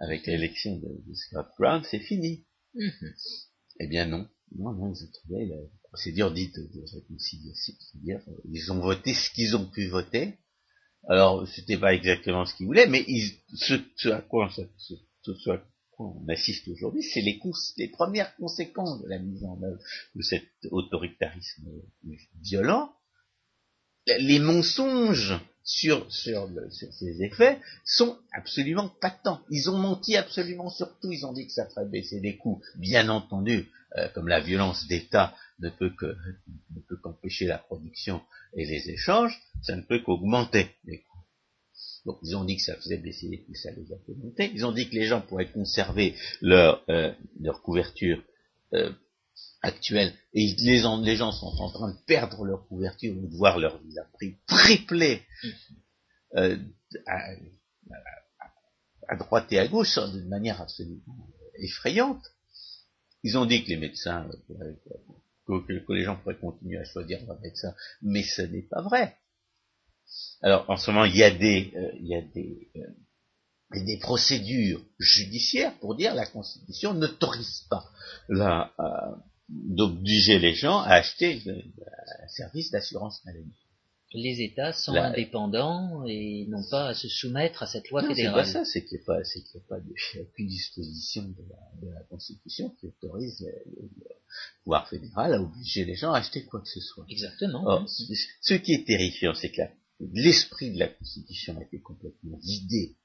[0.00, 2.46] avec l'élection de, Scott Brown, c'est fini.
[2.74, 3.14] Mm-hmm.
[3.80, 8.20] Eh bien non, non, non, ils ont trouvé la procédure dite de réconciliation, c'est-à-dire
[8.50, 10.34] ils ont voté ce qu'ils ont pu voter.
[11.08, 13.04] Alors c'était pas exactement ce qu'ils voulaient, mais
[13.54, 14.50] ce, à quoi,
[15.98, 17.40] on assiste aujourd'hui, c'est les,
[17.76, 19.80] les premières conséquences de la mise en œuvre
[20.14, 21.68] de cet autoritarisme
[22.40, 22.92] violent
[24.18, 25.38] les mensonges
[25.68, 29.40] sur, sur, ces effets sont absolument patents.
[29.50, 31.12] Ils ont menti absolument sur tout.
[31.12, 32.62] Ils ont dit que ça ferait baisser les coûts.
[32.76, 36.16] Bien entendu, euh, comme la violence d'État ne peut que
[36.74, 38.22] ne peut qu'empêcher la production
[38.54, 41.24] et les échanges, ça ne peut qu'augmenter les coûts.
[42.06, 44.50] Donc ils ont dit que ça faisait baisser les coûts, ça les a fait monter.
[44.54, 48.22] Ils ont dit que les gens pourraient conserver leur, euh, leur couverture
[48.72, 48.90] euh,
[49.62, 53.58] actuelle, et les, les, gens sont en train de perdre leur couverture ou de voir
[53.58, 55.22] leur vie à prix tripler
[56.36, 56.56] euh,
[59.08, 61.28] à, droite et à gauche d'une manière absolument
[61.58, 62.22] effrayante.
[63.24, 64.76] Ils ont dit que les médecins pourraient
[65.46, 69.16] que, les gens pourraient continuer à choisir leur médecin, mais ce n'est pas vrai.
[70.42, 73.98] Alors en ce moment, il y a des, euh, il y a des, euh, des
[73.98, 77.90] procédures judiciaires pour dire la Constitution n'autorise pas
[78.28, 78.72] la,
[79.48, 83.54] d'obliger les gens à acheter un service d'assurance maladie
[84.14, 88.46] les États sont indépendants et n'ont pas à se soumettre à cette loi fédérale.
[88.46, 90.46] C'est pas ça, c'est qu'il n'y a pas, c'est qu'il n'y a pas de, aucune
[90.46, 93.88] disposition de la, de la, Constitution qui autorise le,
[94.64, 97.04] pouvoir fédéral à obliger les gens à acheter quoi que ce soit.
[97.08, 97.86] Exactement.
[97.86, 99.62] ce qui est terrifiant, c'est que
[100.00, 102.97] l'esprit de la Constitution a été complètement vidé euh,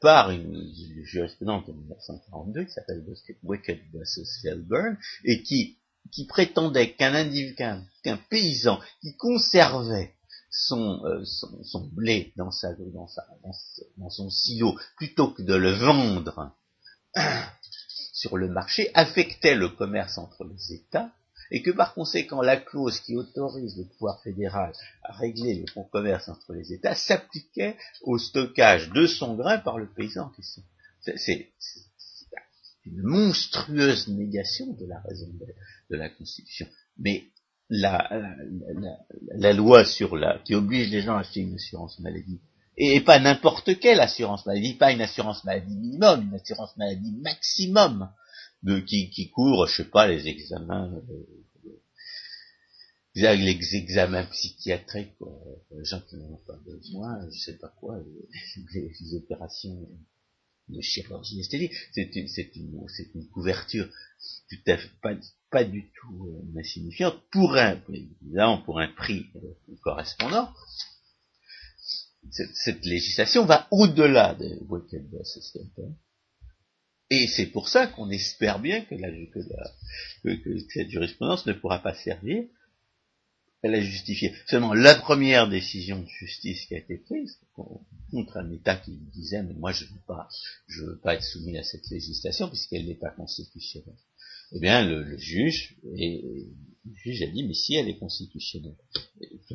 [0.00, 0.72] par une,
[1.04, 3.04] jurisprudence de 1942 qui s'appelle
[3.42, 4.42] Wicked vs.
[4.42, 5.76] Felburn et qui
[6.10, 10.14] qui prétendait qu'un individu, qu'un paysan qui conservait
[10.50, 13.24] son, euh, son, son, blé dans, sa, dans, sa,
[13.96, 16.54] dans, son silo plutôt que de le vendre
[18.12, 21.10] sur le marché affectait le commerce entre les États
[21.52, 24.72] et que par conséquent la clause qui autorise le pouvoir fédéral
[25.04, 29.86] à régler le commerce entre les États s'appliquait au stockage de son grain par le
[29.86, 30.62] paysan en question.
[31.00, 31.52] C'est
[32.86, 35.28] une monstrueuse négation de la raison
[35.90, 36.66] de, la Constitution.
[36.98, 37.24] Mais
[37.68, 38.10] la,
[39.36, 42.40] la, loi sur la qui oblige les gens à acheter une assurance maladie,
[42.78, 48.10] et, pas n'importe quelle assurance maladie, pas une assurance maladie minimum, une assurance maladie maximum,
[48.62, 51.76] de, qui, qui couvre, je sais pas, les examens, euh,
[53.14, 55.14] les examens psychiatriques,
[55.70, 57.98] les gens qui n'en ont pas besoin, je sais pas quoi,
[58.74, 59.88] les opérations
[60.68, 61.72] de chirurgie esthétique.
[61.92, 63.88] C'est une, c'est une, c'est une couverture
[64.48, 65.14] tout à fait pas,
[65.50, 70.52] pas du tout euh, insignifiante pour un, évidemment pour un prix euh, correspondant.
[72.30, 75.02] Cette, législation va au-delà de Walker
[77.12, 79.40] Et c'est pour ça qu'on espère bien que, la, que,
[80.24, 82.44] la, que, cette jurisprudence ne pourra pas servir
[83.64, 84.34] elle a justifié.
[84.48, 87.38] Seulement, la première décision de justice qui a été prise
[88.10, 90.28] contre un État qui disait mais moi je veux pas,
[90.66, 93.94] je veux pas être soumis à cette législation puisqu'elle n'est pas constitutionnelle.
[94.54, 96.48] Eh bien, le, juge, et,
[96.84, 98.74] le juge a dit mais si elle est constitutionnelle,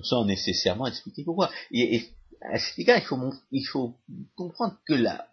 [0.04, 1.52] sans nécessairement expliquer pourquoi.
[1.72, 2.04] Et,
[2.42, 3.98] à cet égard, il faut, il faut
[4.36, 5.28] comprendre que la,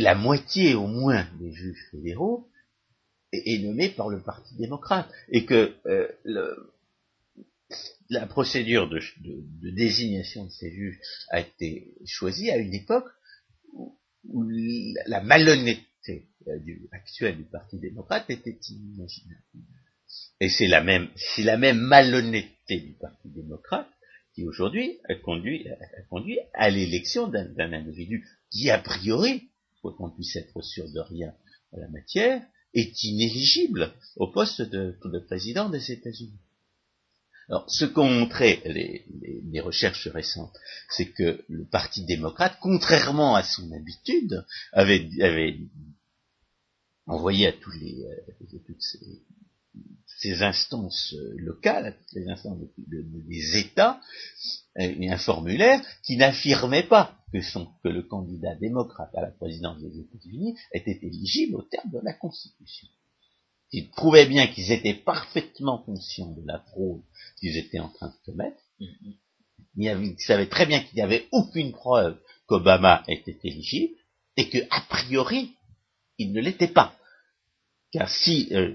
[0.00, 2.48] la moitié au moins des juges fédéraux
[3.32, 6.74] est, nommé par le Parti démocrate et que euh, le,
[8.10, 9.00] la procédure de,
[9.70, 10.98] désignation de ces juges
[11.30, 13.08] a été choisie à une époque
[13.72, 13.98] où,
[15.06, 19.42] la malhonnêteté euh, du, actuelle du Parti démocrate était inimaginable.
[20.40, 23.88] Et c'est la même, c'est la même malhonnêteté du Parti démocrate
[24.34, 29.50] qui aujourd'hui conduit, a conduit à l'élection d'un individu qui a priori,
[29.92, 31.34] qu'on puisse être sûr de rien
[31.72, 32.42] en la matière,
[32.74, 36.38] est inéligible au poste de, président des États-Unis.
[37.48, 40.56] Alors, ce qu'ont montré les, recherches récentes,
[40.88, 45.08] c'est que le Parti démocrate, contrairement à son habitude, avait,
[47.06, 47.54] envoyé à euh,
[48.66, 48.82] toutes
[50.06, 54.00] ces, instances locales, à toutes les instances des États,
[54.80, 57.23] euh, un formulaire qui n'affirmait pas
[57.82, 62.12] que, le candidat démocrate à la présidence des États-Unis était éligible au terme de la
[62.12, 62.88] Constitution.
[63.72, 67.02] Ils prouvaient bien qu'ils étaient parfaitement conscients de la fraude
[67.40, 68.62] qu'ils étaient en train de commettre.
[69.76, 72.16] Ils savaient très bien qu'il n'y avait aucune preuve
[72.46, 73.94] qu'Obama était éligible
[74.36, 75.56] et que, a priori,
[76.18, 76.94] il ne l'était pas.
[77.90, 78.74] Car si, euh,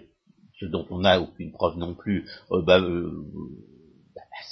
[0.59, 3.25] ce dont on n'a aucune preuve non plus, Obama, euh,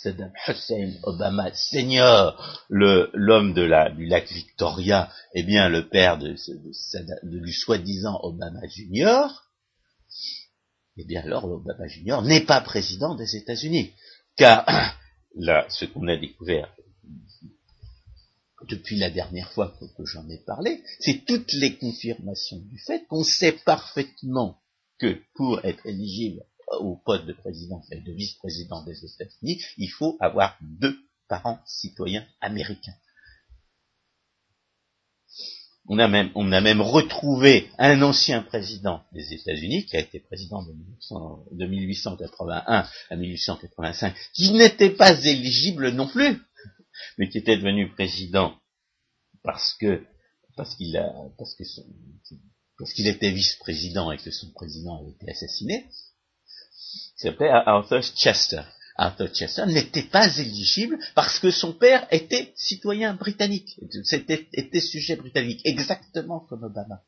[0.01, 6.35] Saddam Hussein Obama Senior, l'homme du lac Victoria, est bien le père de,
[7.23, 9.51] du soi-disant Obama Junior,
[10.97, 13.93] eh bien alors Obama Junior n'est pas président des États-Unis.
[14.35, 14.65] Car
[15.35, 16.73] là, ce qu'on a découvert
[18.67, 23.23] depuis la dernière fois que j'en ai parlé, c'est toutes les confirmations du fait qu'on
[23.23, 24.59] sait parfaitement
[24.97, 26.43] que pour être éligible
[26.80, 30.97] au poste de président et de vice-président des États-Unis, il faut avoir deux
[31.28, 32.95] parents citoyens américains.
[35.89, 42.86] On a même, retrouvé un ancien président des États-Unis, qui a été président de, 1881
[43.09, 46.41] à 1885, qui n'était pas éligible non plus,
[47.18, 48.57] mais qui était devenu président
[49.43, 50.03] parce que
[50.57, 50.97] parce qu'il
[53.07, 55.86] était vice-président et que son président avait été assassiné,
[57.18, 58.61] s'appelait Arthur Chester.
[58.95, 63.80] Arthur Chester n'était pas éligible parce que son père était citoyen britannique,
[64.53, 67.01] était, sujet britannique, exactement comme Obama.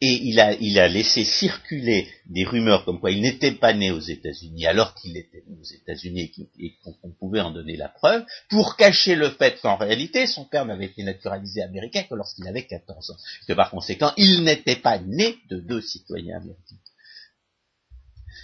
[0.00, 3.90] et il a, il a laissé circuler des rumeurs comme quoi il n'était pas né
[3.90, 8.24] aux États-Unis alors qu'il était né aux États-Unis et qu'on pouvait en donner la preuve,
[8.48, 12.66] pour cacher le fait qu'en réalité son père n'avait été naturalisé américain que lorsqu'il avait
[12.66, 13.16] 14 ans.
[13.48, 16.76] Que par conséquent, il n'était pas né de deux citoyens américains.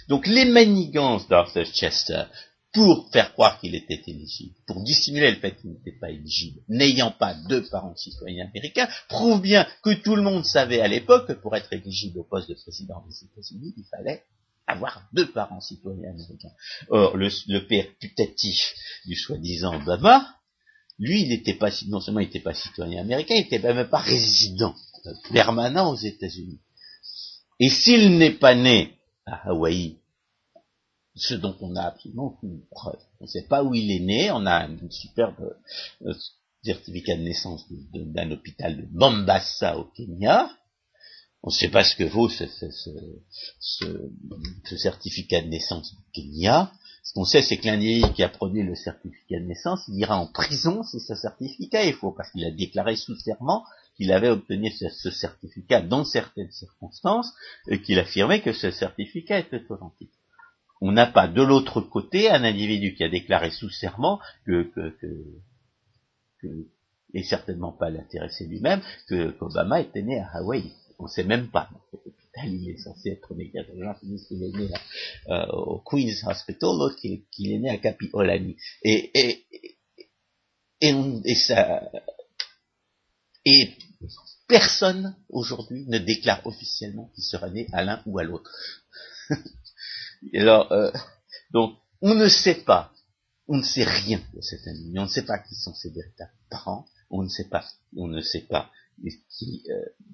[0.07, 2.23] Donc les manigances d'Arthur Chester
[2.75, 7.11] pour faire croire qu'il était éligible, pour dissimuler le fait qu'il n'était pas éligible, n'ayant
[7.11, 11.33] pas deux parents citoyens américains, prouve bien que tout le monde savait à l'époque que
[11.33, 14.23] pour être éligible au poste de président des États-Unis, il fallait
[14.67, 16.51] avoir deux parents citoyens américains.
[16.89, 18.73] Or, le, père putatif
[19.05, 20.27] du soi-disant Obama,
[20.99, 23.99] lui, il n'était pas, non seulement il n'était pas citoyen américain, il n'était même pas
[23.99, 24.75] résident
[25.31, 26.59] permanent aux États-Unis.
[27.59, 28.94] Et s'il n'est pas né
[29.25, 29.97] à Hawaï
[31.15, 32.99] ce dont on a absolument aucune preuve.
[33.19, 35.55] On ne sait pas où il est né, on a un superbe
[36.05, 36.13] euh,
[36.63, 40.49] certificat de naissance d'un hôpital de Mombasa au Kenya.
[41.41, 42.45] On ne sait pas ce que vaut ce,
[44.77, 46.71] certificat de naissance au Kenya.
[47.03, 50.17] Ce qu'on sait, c'est que l'individu qui a produit le certificat de naissance, il ira
[50.17, 53.63] en prison si ce certificat est faux, parce qu'il a déclaré sous serment
[53.95, 57.33] qu'il avait obtenu ce, certificat dans certaines circonstances,
[57.69, 60.11] et qu'il affirmait que ce certificat était authentique
[60.81, 64.95] on n'a pas de l'autre côté un individu qui a déclaré sous serment que, que,
[66.41, 66.67] que,
[67.13, 70.73] et certainement pas l'intéressé lui-même, que qu'Obama était né à Hawaï.
[70.99, 71.69] On ne sait même pas.
[72.45, 73.51] Il est censé être né.
[73.53, 74.69] Les est né
[75.29, 78.57] euh, au Queen's Hospital, l'autre qu'il est né à Kapiolani.
[78.83, 79.45] Et, et,
[80.81, 80.93] et,
[81.23, 81.89] et, ça,
[83.45, 83.73] et
[84.47, 88.51] personne aujourd'hui ne déclare officiellement qu'il sera né à l'un ou à l'autre.
[90.33, 90.91] alors, euh,
[91.51, 92.91] donc, on ne sait pas,
[93.47, 96.31] on ne sait rien de cet individu, on ne sait pas qui sont ses véritables
[96.49, 97.65] parents, on ne sait pas,
[97.95, 98.71] on ne sait pas
[99.29, 100.05] qui, euh,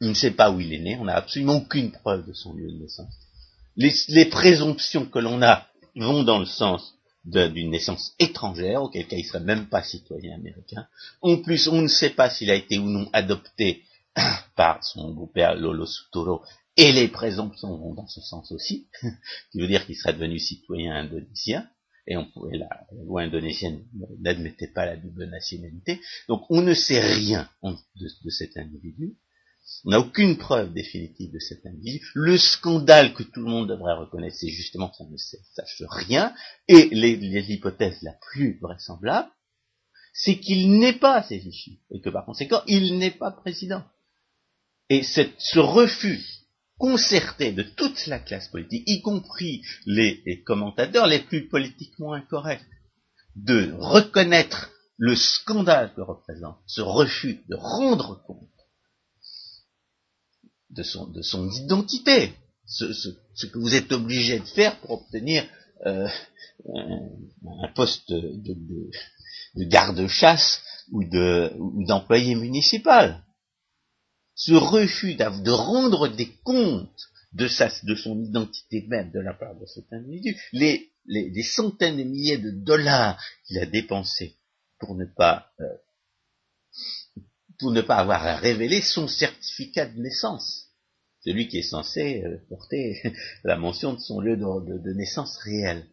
[0.00, 2.54] on ne sait pas où il est né, on n'a absolument aucune preuve de son
[2.54, 3.14] lieu de naissance.
[3.76, 6.93] Les, présomptions que l'on a vont dans le sens
[7.24, 10.86] d'une naissance étrangère, auquel cas il serait même pas citoyen américain.
[11.22, 13.82] En plus, on ne sait pas s'il a été ou non adopté
[14.56, 16.42] par son beau-père Lolo Sutoro
[16.76, 18.88] et les présomptions vont dans ce sens aussi,
[19.52, 21.68] qui veut dire qu'il serait devenu citoyen indonésien,
[22.06, 22.68] et on pouvait la,
[23.04, 23.84] loi indonésienne
[24.18, 29.16] n'admettait pas la double nationalité, donc on ne sait rien de, cet individu,
[29.84, 32.06] on n'a aucune preuve définitive de cet individu.
[32.14, 36.34] Le scandale que tout le monde devrait reconnaître, c'est justement qu'on ne sache rien,
[36.68, 39.30] et l'hypothèse la plus vraisemblable,
[40.12, 43.82] c'est qu'il n'est pas éligible, et que par conséquent, il n'est pas président.
[44.90, 46.44] Et ce refus
[46.78, 52.64] concerté de toute la classe politique, y compris les, commentateurs les plus politiquement incorrects,
[53.36, 58.53] de reconnaître le scandale que représente ce refus de rendre compte
[60.74, 62.34] de son, de son identité,
[62.66, 65.44] ce, que vous êtes obligé de faire pour obtenir
[65.86, 66.08] euh,
[66.74, 68.90] un, poste de,
[69.56, 70.62] garde-chasse
[70.92, 71.04] ou
[71.84, 73.22] d'employé municipal.
[74.34, 79.54] Ce refus de rendre des comptes de, sa, de son identité même de la part
[79.56, 84.36] de cet individu, les, les, centaines de milliers de dollars qu'il a dépensés
[84.78, 85.64] pour ne pas euh,
[87.58, 90.63] pour ne pas avoir à révéler son certificat de naissance,
[91.24, 93.00] celui qui est censé euh, porter
[93.44, 95.86] la mention de son lieu de, naissance réel.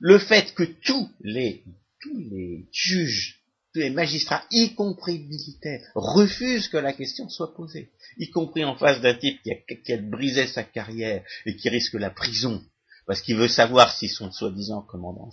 [0.00, 1.64] Le fait que tous les
[2.00, 3.42] tous les juges
[3.74, 9.00] les magistrats, y compris militaires, refusent que la question soit posée, y compris en face
[9.00, 12.62] d'un type qui a, brisé sa carrière et qui risque la prison,
[13.06, 15.30] parce qu'il veut savoir si son soi-disant commandant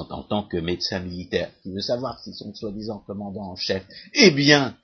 [0.00, 3.84] en tant que médecin militaire, qui veut savoir si son soi-disant commandant en chef
[4.14, 4.76] est bien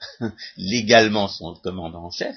[0.57, 2.37] légalement son commandant en chef,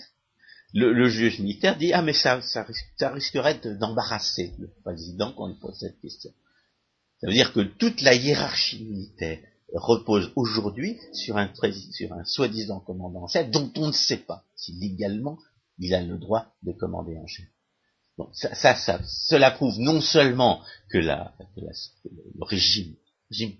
[0.74, 2.66] le, juge militaire dit ah mais ça, ça,
[3.10, 6.32] risquerait d'embarrasser le président quand il pose cette question.
[7.20, 9.40] Ça veut dire que toute la hiérarchie militaire
[9.74, 11.52] repose aujourd'hui sur un,
[11.92, 15.40] sur un soi-disant commandant en chef dont on ne sait pas si légalement
[15.80, 17.48] il a le droit de commander en chef.
[18.34, 22.96] Ça, ça, cela prouve non seulement que, la, le régime,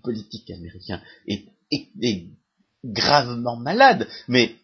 [0.02, 2.26] politique américain est, est
[2.84, 4.56] gravement malade, mais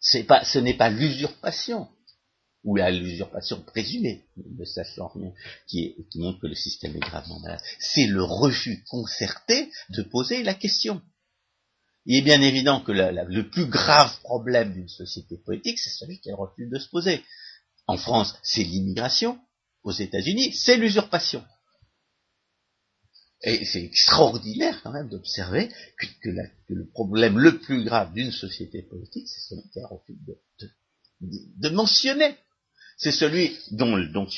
[0.00, 1.88] ce n'est pas l'usurpation
[2.64, 5.32] ou à l'usurpation présumée, ne sachant rien,
[5.66, 7.60] qui, montre que le système est gravement malade.
[7.78, 11.00] C'est le refus concerté de poser la question.
[12.06, 16.34] Il est bien évident que le plus grave problème d'une société politique, c'est celui qu'elle
[16.34, 17.22] refuse de se poser.
[17.90, 19.40] En France, c'est l'immigration.
[19.82, 21.44] Aux États-Unis, c'est l'usurpation.
[23.42, 25.68] Et c'est extraordinaire quand même d'observer
[25.98, 26.30] que,
[26.68, 30.20] le problème le plus grave d'une société politique, c'est celui qui a refusé
[31.20, 32.36] de, mentionner.
[32.96, 34.28] C'est celui dont, dont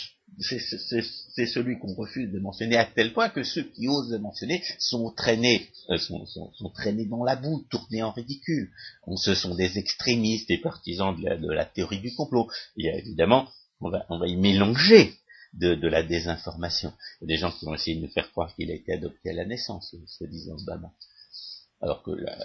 [0.40, 4.62] c'est celui qu'on refuse de mentionner à tel point que ceux qui osent le mentionner
[4.78, 8.70] sont traînés, euh, sont, traînés dans la boue, tournés en ridicule.
[9.16, 12.48] ce sont des extrémistes, des partisans de la, théorie du complot.
[12.76, 13.48] Il y a évidemment,
[13.80, 15.14] on va, on va y mélanger
[15.54, 16.92] de, la désinformation.
[17.20, 18.92] Il y a des gens qui vont essayer de nous faire croire qu'il a été
[18.92, 20.92] adopté à la naissance, se disant Obama.
[21.80, 22.38] Alors que la,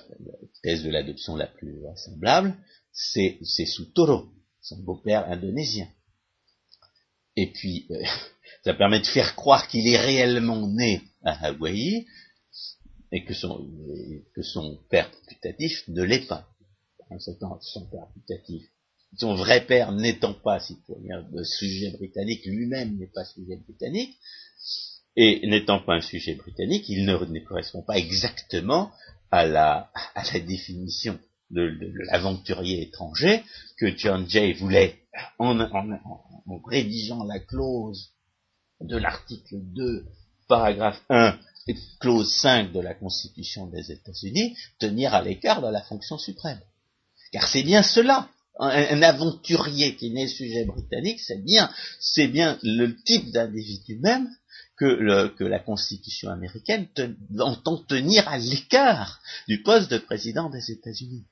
[0.64, 2.56] thèse de l'adoption la plus vraisemblable,
[2.92, 4.28] c'est sous Toro,
[4.62, 5.88] son beau-père indonésien.
[7.38, 8.04] Et puis, euh,
[8.66, 12.06] ça permet de faire croire qu'il est réellement né à Hawaï
[13.14, 13.66] et que son,
[14.36, 16.46] que son père putatif ne l'est pas.
[17.20, 17.36] Son
[17.86, 18.08] père
[19.16, 24.18] son vrai père n'étant pas citoyen de sujet britannique, lui-même n'est pas sujet britannique,
[25.16, 28.92] et n'étant pas un sujet britannique, il ne, correspond pas exactement
[29.32, 31.18] à la, à la définition
[31.50, 31.78] de,
[32.12, 33.44] l'aventurier étranger
[33.78, 34.96] que John Jay voulait,
[35.40, 35.58] en,
[36.66, 38.12] rédigeant la clause
[38.82, 40.06] de l'article 2,
[40.48, 41.38] paragraphe 1,
[41.68, 46.62] et clause 5 de la Constitution des États-Unis, tenir à l'écart de la fonction suprême.
[47.32, 54.00] Car c'est bien cela un, aventurier qui n'est sujet britannique, c'est bien, le type d'individu
[54.00, 54.30] même
[54.78, 56.88] que, la Constitution américaine
[57.40, 61.26] entend tenir à l'écart du poste de président des États-Unis.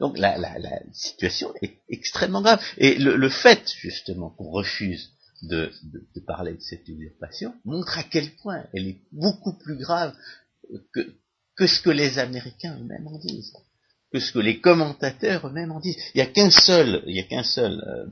[0.00, 0.36] Donc la,
[0.92, 2.60] situation est extrêmement grave.
[2.78, 5.10] Et le, fait, justement, qu'on refuse
[5.42, 5.70] de,
[6.26, 10.14] parler de cette usurpation montre à quel point elle est beaucoup plus grave
[10.92, 11.14] que,
[11.56, 13.52] que ce que les Américains eux-mêmes en disent
[14.12, 15.96] que ce que les commentateurs eux-mêmes en disent.
[16.14, 18.06] Il n'y a qu'un seul, il y a qu'un seul euh,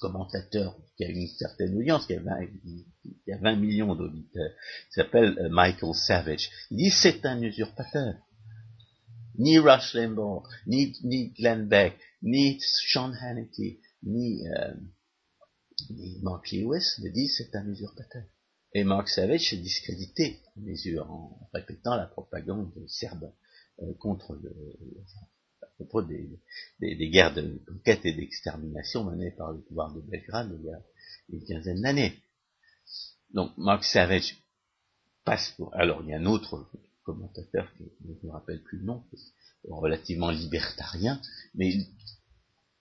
[0.00, 2.46] commentateur qui a une certaine audience, qui a 20,
[3.24, 4.50] qui a 20 millions d'auditeurs,
[4.88, 6.50] qui s'appelle euh, Michael Savage.
[6.70, 8.14] Il dit c'est un usurpateur.
[9.36, 14.74] Ni Rush Limbaugh, ni, Glenn Beck, ni Sean Hannity, ni, euh,
[15.90, 18.24] ni Mark Lewis ne disent c'est un usurpateur.
[18.72, 20.40] Et Mark Savage s'est discrédité
[21.00, 23.32] en répétant la propagande serbe.
[23.82, 24.54] Euh, contre le,
[25.60, 26.30] à propos des,
[26.78, 30.80] des, guerres de conquête et d'extermination menées par le pouvoir de Belgrade il y a
[31.30, 32.22] une quinzaine d'années.
[33.30, 34.36] Donc Mark Savage
[35.24, 35.74] passe pour...
[35.74, 36.70] Alors il y a un autre
[37.04, 39.04] commentateur, qui, je ne me rappelle plus le nom,
[39.68, 41.20] relativement libertarien,
[41.54, 41.74] mais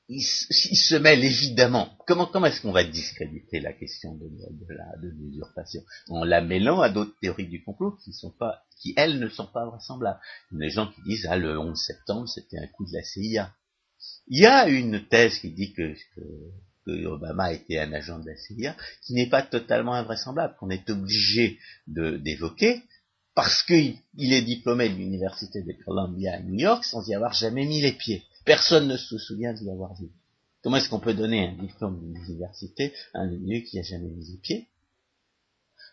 [0.10, 1.98] il, se mêle évidemment.
[2.08, 5.82] Comment, comment est-ce qu'on va discréditer la question de, de l'usurpation?
[6.10, 9.48] En la mêlant à d'autres théories du complot qui sont pas, qui elles ne sont
[9.48, 10.20] pas vraisemblables.
[10.52, 13.54] Des gens qui disent ah le 11 septembre c'était un coup de la CIA.
[14.28, 18.36] Il y a une thèse qui dit que, que, Obama était un agent de la
[18.36, 21.58] CIA, qui n'est pas totalement invraisemblable, qu'on est obligé
[21.88, 22.84] d'évoquer,
[23.36, 27.66] parce qu'il est diplômé de l'université de Columbia à New York sans y avoir jamais
[27.66, 28.24] mis les pieds.
[28.46, 30.10] Personne ne se souvient de l'avoir vu.
[30.62, 34.32] Comment est-ce qu'on peut donner un diplôme d'université à un individu qui n'a jamais mis
[34.32, 34.68] les pieds?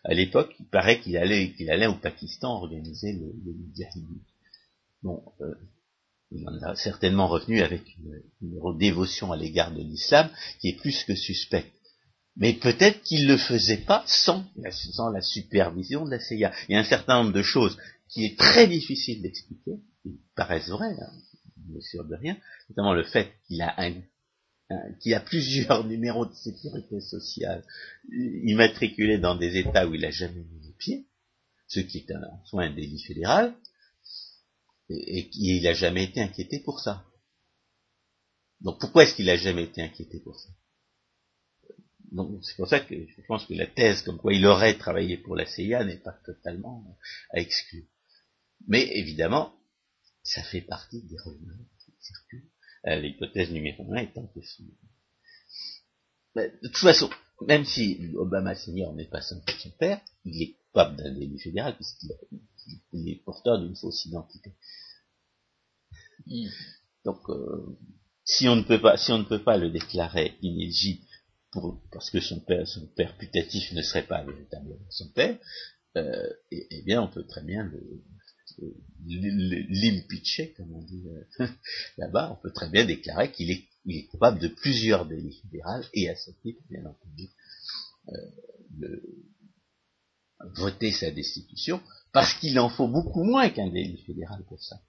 [0.03, 3.53] À l'époque, il paraît qu'il allait, au Pakistan organiser le, le
[5.03, 5.53] Bon, euh,
[6.31, 10.29] il en a certainement revenu avec une, une dévotion à l'égard de l'islam
[10.59, 11.73] qui est plus que suspecte.
[12.37, 16.53] Mais peut-être qu'il ne le faisait pas sans la, sans la supervision de la CIA.
[16.69, 17.77] Il y a un certain nombre de choses
[18.07, 21.11] qui est très difficile d'expliquer, qui paraissent vraies, hein,
[21.57, 22.37] bien sûr de rien,
[22.69, 23.93] notamment le fait qu'il a un,
[24.69, 27.65] a plusieurs numéros de sécurité sociale
[28.09, 31.07] immatriculés dans des États où il n'a jamais mis les pieds,
[31.67, 33.55] ce qui est un, soit un délit fédéral,
[34.89, 37.05] et, qu'il n'a jamais été inquiété pour ça.
[38.61, 40.49] Donc pourquoi est-ce qu'il n'a jamais été inquiété pour ça?
[42.11, 45.17] Donc c'est pour ça que je pense que la thèse comme quoi il aurait travaillé
[45.17, 46.97] pour la CIA n'est pas totalement
[47.31, 47.85] à exclure.
[48.67, 49.53] Mais évidemment,
[50.23, 52.49] ça fait partie des rumeurs qui circulent.
[52.87, 54.39] Euh, l'hypothèse numéro un étant que
[56.35, 57.09] de toute façon,
[57.47, 59.41] même si Obama senior n'est pas son
[59.79, 64.53] père, il est coupable d'un délit fédéral puisqu'il est porteur d'une fausse identité.
[66.25, 66.47] Hmm.
[67.03, 67.77] Donc, euh,
[68.23, 71.03] si on ne peut pas, si on ne peut pas le déclarer inéligible
[71.51, 75.37] pour, parce que son père, son père putatif ne serait pas véritablement son père,
[75.97, 78.03] euh, eh bien, on peut très bien le,
[79.07, 81.03] l'impeacher, comme on dit
[81.39, 81.47] euh,
[81.97, 85.83] là-bas, on peut très bien déclarer qu'il est, il est coupable de plusieurs délits fédéraux
[85.93, 87.29] et à ce titre, bien entendu,
[88.09, 89.01] euh,
[90.55, 91.81] voter sa destitution,
[92.13, 94.81] parce qu'il en faut beaucoup moins qu'un délit fédéral pour ça.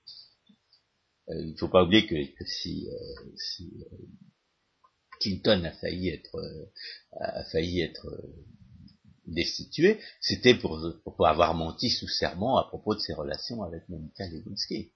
[1.29, 2.89] Euh, il ne faut pas oublier que, si,
[5.23, 6.39] Clinton a failli être,
[7.13, 8.07] a failli être
[9.27, 10.81] destitué, c'était pour,
[11.25, 14.91] avoir menti sous serment à propos de ses relations avec Monica Lewinsky.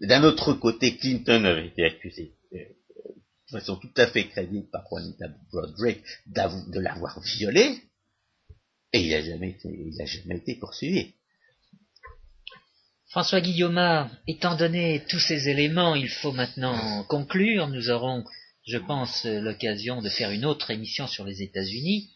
[0.00, 4.84] D'un autre côté, Clinton avait été accusé euh, de façon tout à fait crédible par
[4.88, 7.80] Juanita Broadrick de l'avoir violé,
[8.92, 11.14] et il n'a jamais, été, jamais été poursuivi.
[13.08, 17.68] François Guillaume, étant donné tous ces éléments, il faut maintenant conclure.
[17.68, 18.22] Nous aurons,
[18.68, 22.10] je pense, l'occasion de faire une autre émission sur les États-Unis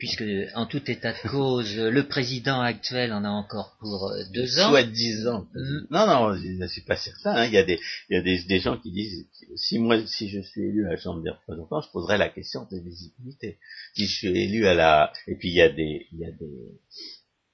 [0.00, 0.24] puisque
[0.54, 4.70] en tout état de cause, le président actuel en a encore pour euh, deux ans.
[4.70, 5.46] Soit dix ans.
[5.54, 5.86] Mm.
[5.90, 7.34] Non, non, je ne suis pas certain.
[7.34, 7.46] Hein.
[7.46, 7.78] Il y a, des,
[8.08, 10.92] il y a des, des, gens qui disent si moi, si je suis élu à
[10.92, 13.58] la Chambre des représentants, je poserai la question de visibilité.
[13.94, 16.30] Si je suis élu à la, et puis il y a des, il y a
[16.30, 16.80] des,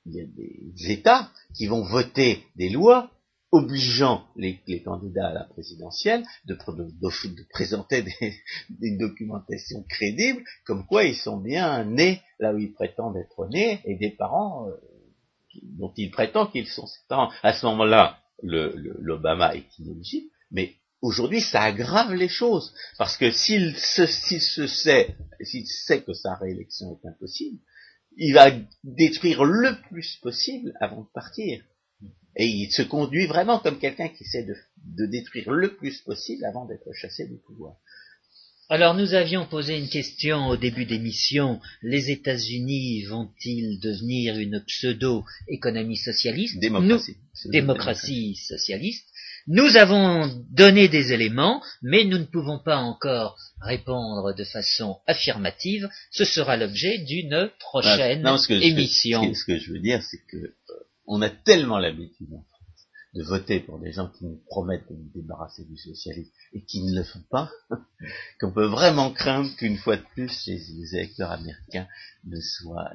[0.07, 3.11] il y a des États qui vont voter des lois
[3.53, 6.57] obligeant les, candidats à la présidentielle de,
[7.51, 8.35] présenter des,
[8.81, 13.81] une documentation crédible, comme quoi ils sont bien nés là où ils prétendent être nés,
[13.85, 14.75] et des parents euh,
[15.63, 17.31] dont ils prétendent qu'ils sont ses parents.
[17.43, 23.77] À ce moment-là, l'Obama est inéligible, mais aujourd'hui ça aggrave les choses, parce que s'il
[23.77, 27.59] se, se sait, s'il sait que sa réélection est impossible,
[28.19, 28.51] il va
[28.83, 31.63] détruire le plus possible avant de partir.
[32.37, 36.67] Et il se conduit vraiment comme quelqu'un qui essaie de, détruire le plus possible avant
[36.67, 37.77] d'être chassé du pouvoir.
[38.69, 41.61] Alors nous avions posé une question au début d'émission.
[41.83, 46.59] Les États-Unis vont-ils devenir une pseudo-économie socialiste?
[46.59, 47.17] Démocratie.
[47.47, 49.07] démocratie socialiste.
[49.49, 55.89] Nous avons donné des éléments, mais nous ne pouvons pas encore répondre de façon affirmative.
[56.11, 59.33] Ce sera l'objet d'une prochaine émission.
[59.33, 60.53] ce que je veux dire, c'est que
[61.07, 62.57] on a tellement l'habitude en France
[63.15, 66.83] de voter pour des gens qui nous promettent de nous débarrasser du socialisme et qui
[66.83, 67.51] ne le font pas,
[68.41, 71.89] qu'on peut vraiment craindre qu'une fois de plus les, électeurs américains
[72.25, 72.93] ne soient,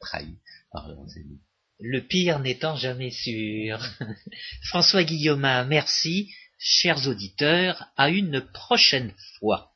[0.00, 0.36] trahis
[0.70, 1.40] par leurs ennemis.
[1.80, 3.78] Le pire n'étant jamais sûr.
[4.68, 6.30] François Guillaume, merci.
[6.58, 9.75] Chers auditeurs, à une prochaine fois.